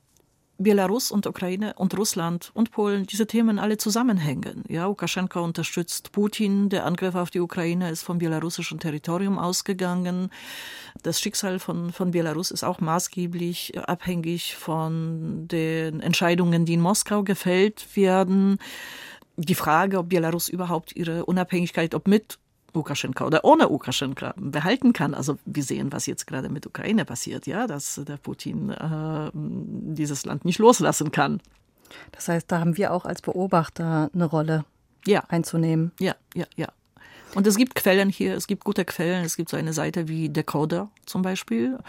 [0.63, 4.63] Belarus und Ukraine und Russland und Polen, diese Themen alle zusammenhängen.
[4.67, 10.29] Ja, Lukaschenko unterstützt Putin, der Angriff auf die Ukraine ist vom belarussischen Territorium ausgegangen.
[11.03, 17.23] Das Schicksal von, von Belarus ist auch maßgeblich abhängig von den Entscheidungen, die in Moskau
[17.23, 18.57] gefällt werden.
[19.35, 22.37] Die Frage, ob Belarus überhaupt ihre Unabhängigkeit, ob mit
[22.73, 25.13] Lukaschenka oder ohne Lukaschenka behalten kann.
[25.13, 30.25] Also wir sehen, was jetzt gerade mit Ukraine passiert, ja, dass der Putin äh, dieses
[30.25, 31.41] Land nicht loslassen kann.
[32.11, 34.65] Das heißt, da haben wir auch als Beobachter eine Rolle
[35.05, 35.23] ja.
[35.27, 35.91] einzunehmen.
[35.99, 36.67] Ja, ja, ja.
[37.35, 39.25] Und es gibt Quellen hier, es gibt gute Quellen.
[39.25, 41.79] Es gibt so eine Seite wie Decoder zum Beispiel,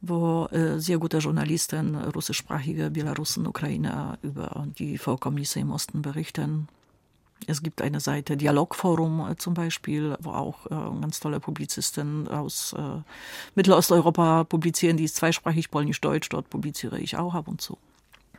[0.00, 6.68] wo äh, sehr gute Journalisten, russischsprachige Belarussen, Ukrainer über die Vorkommnisse im Osten berichten.
[7.46, 12.74] Es gibt eine Seite, Dialogforum äh, zum Beispiel, wo auch äh, ganz tolle Publizisten aus
[12.78, 12.80] äh,
[13.54, 17.78] Mittelosteuropa publizieren, die ist zweisprachig polnisch-deutsch, dort publiziere ich auch ab und zu.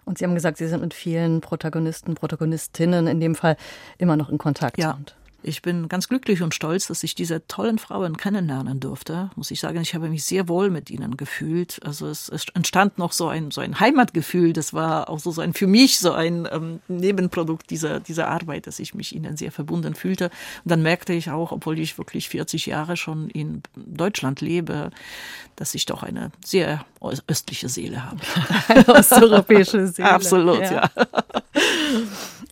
[0.05, 3.57] Und Sie haben gesagt, Sie sind mit vielen Protagonisten, Protagonistinnen in dem Fall
[3.97, 4.77] immer noch in Kontakt.
[4.77, 4.93] Ja.
[4.93, 5.15] Sind.
[5.43, 9.29] Ich bin ganz glücklich und stolz, dass ich diese tollen Frauen kennenlernen durfte.
[9.35, 11.79] Muss ich sagen, ich habe mich sehr wohl mit ihnen gefühlt.
[11.85, 14.53] Also es, es entstand noch so ein, so ein Heimatgefühl.
[14.53, 18.67] Das war auch so, so ein, für mich so ein ähm, Nebenprodukt dieser, dieser Arbeit,
[18.67, 20.25] dass ich mich ihnen sehr verbunden fühlte.
[20.63, 24.91] Und dann merkte ich auch, obwohl ich wirklich 40 Jahre schon in Deutschland lebe,
[25.55, 26.85] dass ich doch eine sehr
[27.27, 28.19] östliche Seele habe.
[28.67, 30.09] Eine osteuropäische Seele.
[30.11, 30.89] Absolut, ja.
[30.95, 31.07] ja.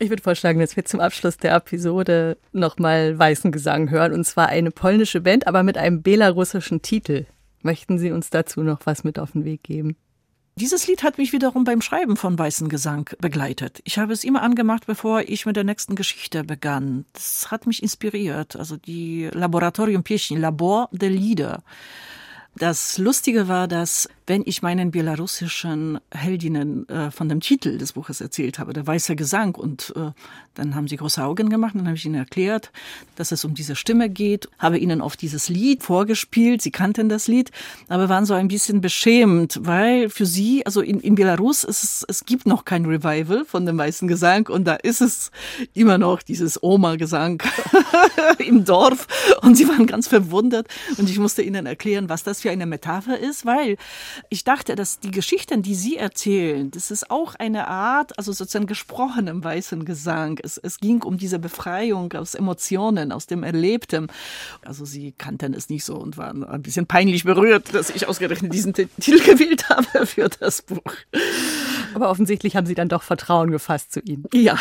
[0.02, 4.14] Ich würde vorschlagen, dass wir zum Abschluss der Episode nochmal Weißen Gesang hören.
[4.14, 7.28] Und zwar eine polnische Band, aber mit einem belarussischen Titel.
[7.62, 9.96] Möchten Sie uns dazu noch was mit auf den Weg geben?
[10.56, 13.80] Dieses Lied hat mich wiederum beim Schreiben von Weißen Gesang begleitet.
[13.84, 17.06] Ich habe es immer angemacht, bevor ich mit der nächsten Geschichte begann.
[17.14, 18.56] Das hat mich inspiriert.
[18.56, 21.62] Also die Laboratorium Pieśni, Labor der Lieder.
[22.56, 28.22] Das Lustige war, dass wenn ich meinen belarussischen Heldinnen äh, von dem Titel des Buches
[28.22, 30.12] erzählt habe, der weiße Gesang, und äh,
[30.54, 32.72] dann haben sie große Augen gemacht, dann habe ich ihnen erklärt,
[33.16, 37.28] dass es um diese Stimme geht, habe ihnen oft dieses Lied vorgespielt, sie kannten das
[37.28, 37.52] Lied,
[37.88, 42.06] aber waren so ein bisschen beschämt, weil für sie, also in, in Belarus, ist es,
[42.08, 45.32] es gibt noch kein Revival von dem weißen Gesang und da ist es
[45.74, 47.42] immer noch dieses Oma-Gesang
[48.40, 49.08] im Dorf
[49.42, 53.18] und sie waren ganz verwundert und ich musste ihnen erklären, was das für eine Metapher
[53.18, 53.78] ist, weil
[54.30, 58.68] ich dachte, dass die Geschichten, die Sie erzählen, das ist auch eine Art, also sozusagen
[58.68, 60.40] gesprochenem weißen Gesang.
[60.44, 64.08] Es, es ging um diese Befreiung aus Emotionen, aus dem Erlebten.
[64.64, 68.54] Also Sie kannten es nicht so und waren ein bisschen peinlich berührt, dass ich ausgerechnet
[68.54, 70.94] diesen Titel gewählt habe für das Buch.
[71.94, 74.26] Aber offensichtlich haben Sie dann doch Vertrauen gefasst zu Ihnen.
[74.34, 74.58] Ja.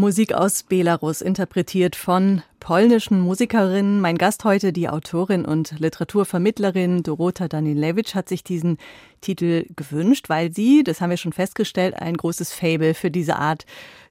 [0.00, 4.00] Musik aus Belarus, interpretiert von polnischen Musikerinnen.
[4.00, 8.78] Mein Gast heute, die Autorin und Literaturvermittlerin Dorota Danilewicz, hat sich diesen
[9.20, 13.66] Titel gewünscht, weil sie, das haben wir schon festgestellt, ein großes Fable für diese Art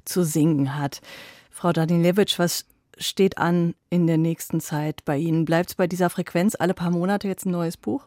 [0.05, 1.01] zu singen hat.
[1.49, 2.65] Frau Danilewicz, was
[2.99, 5.43] steht an in der nächsten Zeit bei Ihnen?
[5.43, 8.05] Bleibt es bei dieser Frequenz alle paar Monate jetzt ein neues Buch?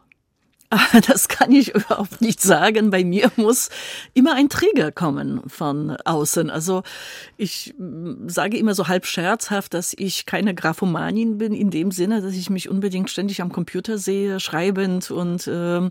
[1.07, 2.89] Das kann ich überhaupt nicht sagen.
[2.89, 3.69] Bei mir muss
[4.13, 6.49] immer ein Trigger kommen von außen.
[6.49, 6.83] Also
[7.37, 12.21] ich mm, sage immer so halb scherzhaft, dass ich keine Graphomanin bin, in dem Sinne,
[12.21, 15.89] dass ich mich unbedingt ständig am Computer sehe, schreibend und äh,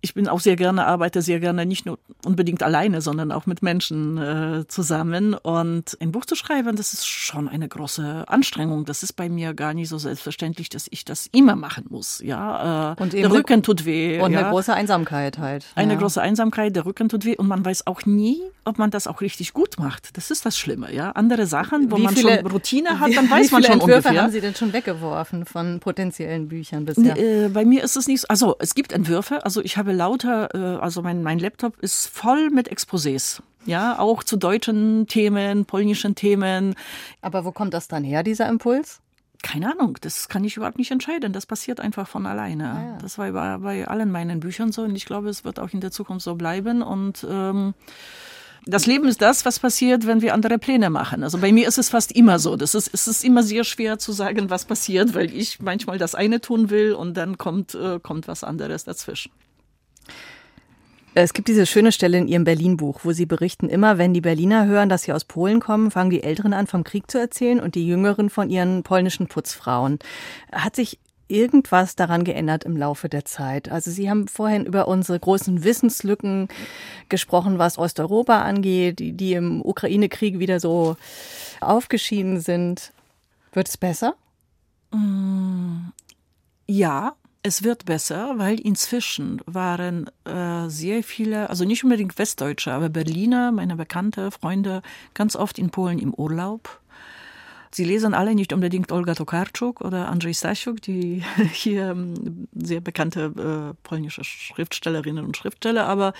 [0.00, 3.62] ich bin auch sehr gerne, arbeite sehr gerne nicht nur unbedingt alleine, sondern auch mit
[3.62, 5.34] Menschen äh, zusammen.
[5.34, 8.84] Und ein Buch zu schreiben, das ist schon eine große Anstrengung.
[8.84, 12.20] Das ist bei mir gar nicht so selbstverständlich, dass ich das immer machen muss.
[12.24, 14.20] Ja, äh, und der Rücken tut weh.
[14.20, 14.40] Und ja.
[14.40, 15.66] eine große Einsamkeit halt.
[15.74, 15.98] Eine ja.
[15.98, 19.20] große Einsamkeit, der Rücken tut weh und man weiß auch nie, ob man das auch
[19.20, 20.16] richtig gut macht.
[20.16, 20.94] Das ist das Schlimme.
[20.94, 24.08] Ja, andere Sachen, wo wie man viele, schon Routine hat, dann weiß man schon Entwürfe
[24.08, 24.22] ungefähr.
[24.22, 27.16] haben Sie denn schon weggeworfen von potenziellen Büchern bisher?
[27.16, 28.20] Äh, bei mir ist es nicht.
[28.20, 28.28] so.
[28.28, 29.44] Also es gibt Entwürfe.
[29.44, 33.40] Also ich habe habe lauter, äh, also mein, mein Laptop ist voll mit Exposés.
[33.64, 36.74] Ja, auch zu deutschen Themen, polnischen Themen.
[37.20, 39.00] Aber wo kommt das dann her, dieser Impuls?
[39.42, 41.32] Keine Ahnung, das kann ich überhaupt nicht entscheiden.
[41.32, 42.70] Das passiert einfach von alleine.
[42.70, 42.98] Ah, ja.
[42.98, 45.80] Das war bei, bei allen meinen Büchern so und ich glaube, es wird auch in
[45.80, 46.82] der Zukunft so bleiben.
[46.82, 47.74] Und ähm,
[48.66, 51.22] das Leben ist das, was passiert, wenn wir andere Pläne machen.
[51.22, 52.56] Also bei mir ist es fast immer so.
[52.56, 56.14] Das ist, es ist immer sehr schwer zu sagen, was passiert, weil ich manchmal das
[56.14, 59.30] eine tun will und dann kommt, äh, kommt was anderes dazwischen.
[61.20, 64.66] Es gibt diese schöne Stelle in Ihrem Berlin-Buch, wo Sie berichten, immer wenn die Berliner
[64.66, 67.74] hören, dass Sie aus Polen kommen, fangen die Älteren an, vom Krieg zu erzählen und
[67.74, 69.98] die Jüngeren von ihren polnischen Putzfrauen.
[70.52, 73.68] Hat sich irgendwas daran geändert im Laufe der Zeit?
[73.68, 76.46] Also Sie haben vorhin über unsere großen Wissenslücken
[77.08, 80.96] gesprochen, was Osteuropa angeht, die, die im Ukraine-Krieg wieder so
[81.60, 82.92] aufgeschieden sind.
[83.52, 84.14] Wird es besser?
[84.92, 85.88] Mm,
[86.68, 87.16] ja,
[87.48, 93.52] es wird besser, weil inzwischen waren äh, sehr viele, also nicht unbedingt Westdeutsche, aber Berliner,
[93.52, 94.82] meine Bekannte, Freunde,
[95.14, 96.80] ganz oft in Polen im Urlaub.
[97.70, 103.74] Sie lesen alle nicht unbedingt Olga Tokarczuk oder Andrzej Stasiuk, die hier ähm, sehr bekannte
[103.74, 106.12] äh, polnische Schriftstellerinnen und Schriftsteller, aber,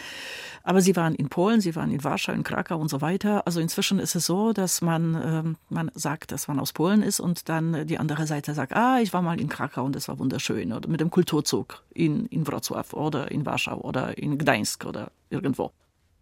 [0.63, 3.47] aber sie waren in Polen, sie waren in Warschau, in Krakau und so weiter.
[3.47, 7.21] Also inzwischen ist es so, dass man, äh, man sagt, dass man aus Polen ist
[7.21, 10.19] und dann die andere Seite sagt, ah, ich war mal in Krakau und das war
[10.19, 15.11] wunderschön oder mit dem Kulturzug in, in Wrocław oder in Warschau oder in Gdańsk oder
[15.31, 15.73] irgendwo.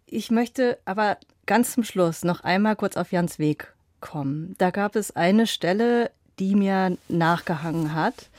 [0.05, 4.55] Ich möchte aber ganz zum Schluss noch einmal kurz auf Jans Weg kommen.
[4.57, 8.29] Da gab es eine Stelle, die mir nachgehangen hat.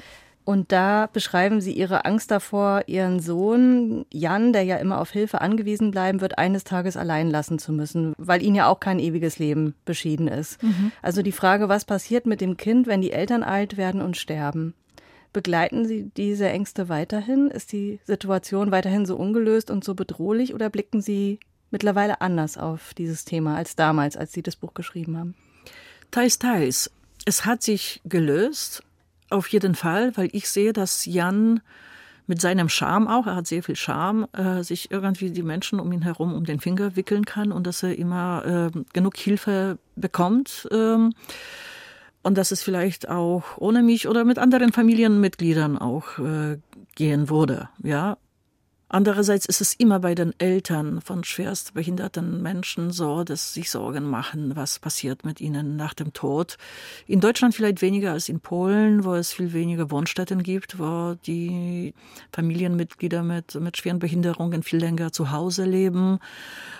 [0.48, 5.42] Und da beschreiben sie ihre Angst davor, ihren Sohn Jan, der ja immer auf Hilfe
[5.42, 9.38] angewiesen bleiben wird, eines Tages allein lassen zu müssen, weil ihn ja auch kein ewiges
[9.38, 10.62] Leben beschieden ist.
[10.62, 10.90] Mhm.
[11.02, 14.72] Also die Frage, was passiert mit dem Kind, wenn die Eltern alt werden und sterben?
[15.34, 17.48] Begleiten Sie diese Ängste weiterhin?
[17.48, 21.40] Ist die Situation weiterhin so ungelöst und so bedrohlich oder blicken Sie
[21.70, 25.34] mittlerweile anders auf dieses Thema als damals, als Sie das Buch geschrieben haben?
[26.10, 26.90] Teils, teils.
[27.24, 28.82] Es hat sich gelöst,
[29.30, 31.60] auf jeden Fall, weil ich sehe, dass Jan
[32.26, 35.90] mit seinem Charme auch, er hat sehr viel Charme, äh, sich irgendwie die Menschen um
[35.92, 40.68] ihn herum um den Finger wickeln kann und dass er immer äh, genug Hilfe bekommt.
[40.70, 41.14] Ähm,
[42.22, 46.58] und dass es vielleicht auch ohne mich oder mit anderen Familienmitgliedern auch äh,
[46.94, 47.70] gehen würde.
[47.82, 48.18] Ja,
[48.90, 53.70] Andererseits ist es immer bei den Eltern von schwerst behinderten Menschen so, dass sie sich
[53.70, 56.56] Sorgen machen, was passiert mit ihnen nach dem Tod.
[57.06, 61.92] In Deutschland vielleicht weniger als in Polen, wo es viel weniger Wohnstätten gibt, wo die
[62.32, 66.18] Familienmitglieder mit, mit schweren Behinderungen viel länger zu Hause leben.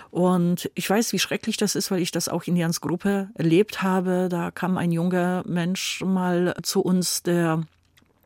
[0.09, 3.83] Und ich weiß, wie schrecklich das ist, weil ich das auch in Jans Gruppe erlebt
[3.83, 4.29] habe.
[4.29, 7.61] Da kam ein junger Mensch mal zu uns, der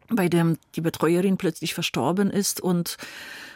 [0.09, 2.97] bei dem die Betreuerin plötzlich verstorben ist und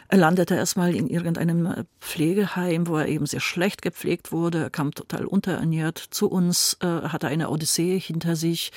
[0.08, 4.62] er landete erstmal in irgendeinem äh, Pflegeheim, wo er eben sehr schlecht gepflegt wurde.
[4.64, 8.72] Er kam total unterernährt zu uns, äh, hatte eine Odyssee hinter sich.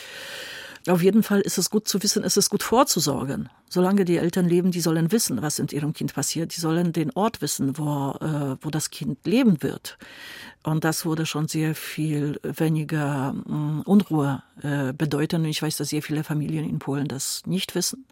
[0.87, 3.49] Auf jeden Fall ist es gut zu wissen, es ist gut vorzusorgen.
[3.69, 6.55] Solange die Eltern leben, die sollen wissen, was mit ihrem Kind passiert.
[6.55, 9.97] Die sollen den Ort wissen, wo, äh, wo das Kind leben wird.
[10.63, 15.43] Und das würde schon sehr viel weniger äh, Unruhe äh, bedeuten.
[15.43, 18.05] Und ich weiß, dass sehr viele Familien in Polen das nicht wissen.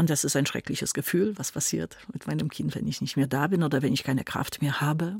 [0.00, 3.26] Und das ist ein schreckliches Gefühl, was passiert mit meinem Kind, wenn ich nicht mehr
[3.26, 5.16] da bin oder wenn ich keine Kraft mehr habe.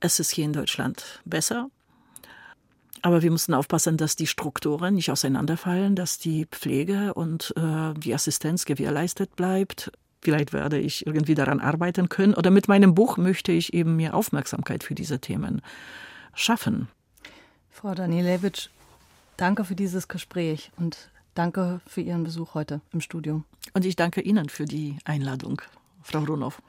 [0.00, 1.70] Es ist hier in Deutschland besser.
[3.00, 8.12] Aber wir müssen aufpassen, dass die Strukturen nicht auseinanderfallen, dass die Pflege und äh, die
[8.12, 9.92] Assistenz gewährleistet bleibt.
[10.20, 12.34] Vielleicht werde ich irgendwie daran arbeiten können.
[12.34, 15.62] Oder mit meinem Buch möchte ich eben mehr Aufmerksamkeit für diese Themen
[16.34, 16.88] schaffen.
[17.70, 18.68] Frau Danielewitsch,
[19.38, 21.08] danke für dieses Gespräch und
[21.38, 23.42] danke für Ihren Besuch heute im Studio.
[23.72, 25.62] Und ich danke Ihnen für die Einladung,
[26.02, 26.60] Frau Runow.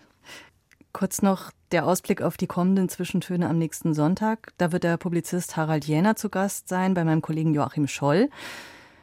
[0.94, 4.54] Kurz noch der Ausblick auf die kommenden Zwischentöne am nächsten Sonntag.
[4.58, 8.30] Da wird der Publizist Harald Jäner zu Gast sein bei meinem Kollegen Joachim Scholl.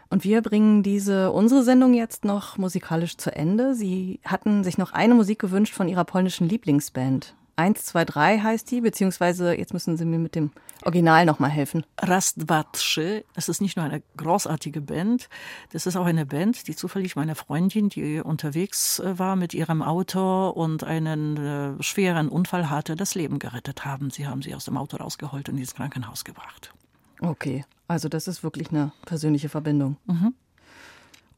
[0.09, 3.75] Und wir bringen diese, unsere Sendung jetzt noch musikalisch zu Ende.
[3.75, 7.35] Sie hatten sich noch eine Musik gewünscht von ihrer polnischen Lieblingsband.
[7.57, 10.51] 1, 2, 3 heißt die, beziehungsweise jetzt müssen Sie mir mit dem
[10.85, 11.85] Original nochmal helfen.
[11.99, 15.31] Rastwatsche, das ist nicht nur eine großartige Band,
[15.73, 19.83] das ist auch eine Band, die zufällig meine Freundin, die unterwegs äh, war mit ihrem
[19.83, 24.11] Auto und einen äh, schweren Unfall hatte, das Leben gerettet haben.
[24.11, 26.75] Sie haben sie aus dem Auto rausgeholt und ins Krankenhaus gebracht.
[27.21, 29.97] Okay, also das ist wirklich eine persönliche Verbindung.
[30.05, 30.35] Mhm.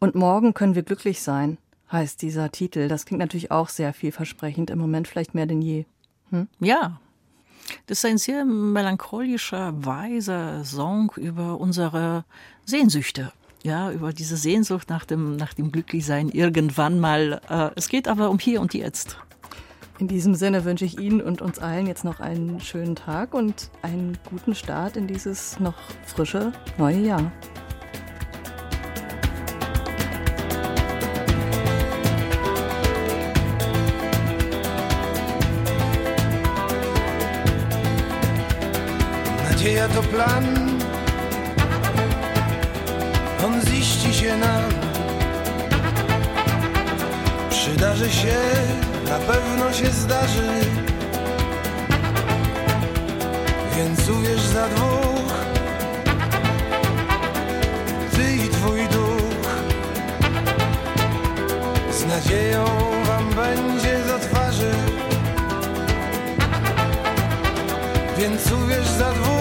[0.01, 1.59] Und morgen können wir glücklich sein,
[1.93, 2.89] heißt dieser Titel.
[2.89, 5.87] Das klingt natürlich auch sehr vielversprechend, im Moment vielleicht mehr denn je.
[6.31, 6.49] Hm?
[6.61, 7.01] Ja,
[7.87, 12.25] das ist ein sehr melancholischer, weiser Song über unsere
[12.65, 13.33] Sehnsüchte.
[13.63, 17.41] Ja, über diese Sehnsucht nach dem, nach dem Glücklichsein irgendwann mal.
[17.49, 19.19] Äh, es geht aber um hier und jetzt.
[19.99, 23.71] In diesem Sinne wünsche ich Ihnen und uns allen jetzt noch einen schönen Tag und
[23.83, 25.75] einen guten Start in dieses noch
[26.07, 27.33] frische neue Jahr.
[39.79, 40.45] Nadzieja to plan,
[43.45, 44.63] on ziści się nam.
[47.51, 48.37] Przydarzy się
[49.09, 50.61] na pewno się zdarzy.
[53.77, 55.35] Więc uwierz za dwóch.
[58.17, 59.49] Ty i twój duch.
[61.91, 62.65] Z nadzieją
[63.05, 64.73] wam będzie do twarzy.
[68.19, 69.38] Więc uwierz za dwóch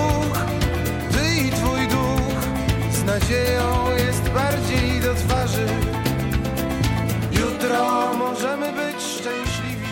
[3.20, 5.66] nadzieją jest bardziej do twarzy
[7.32, 9.92] Jutro możemy być szczęśliwi.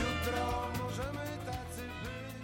[0.00, 2.36] Jutro możemy tacy być.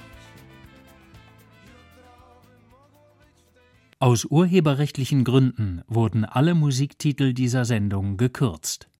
[4.01, 8.98] Aus urheberrechtlichen Gründen wurden alle Musiktitel dieser Sendung gekürzt.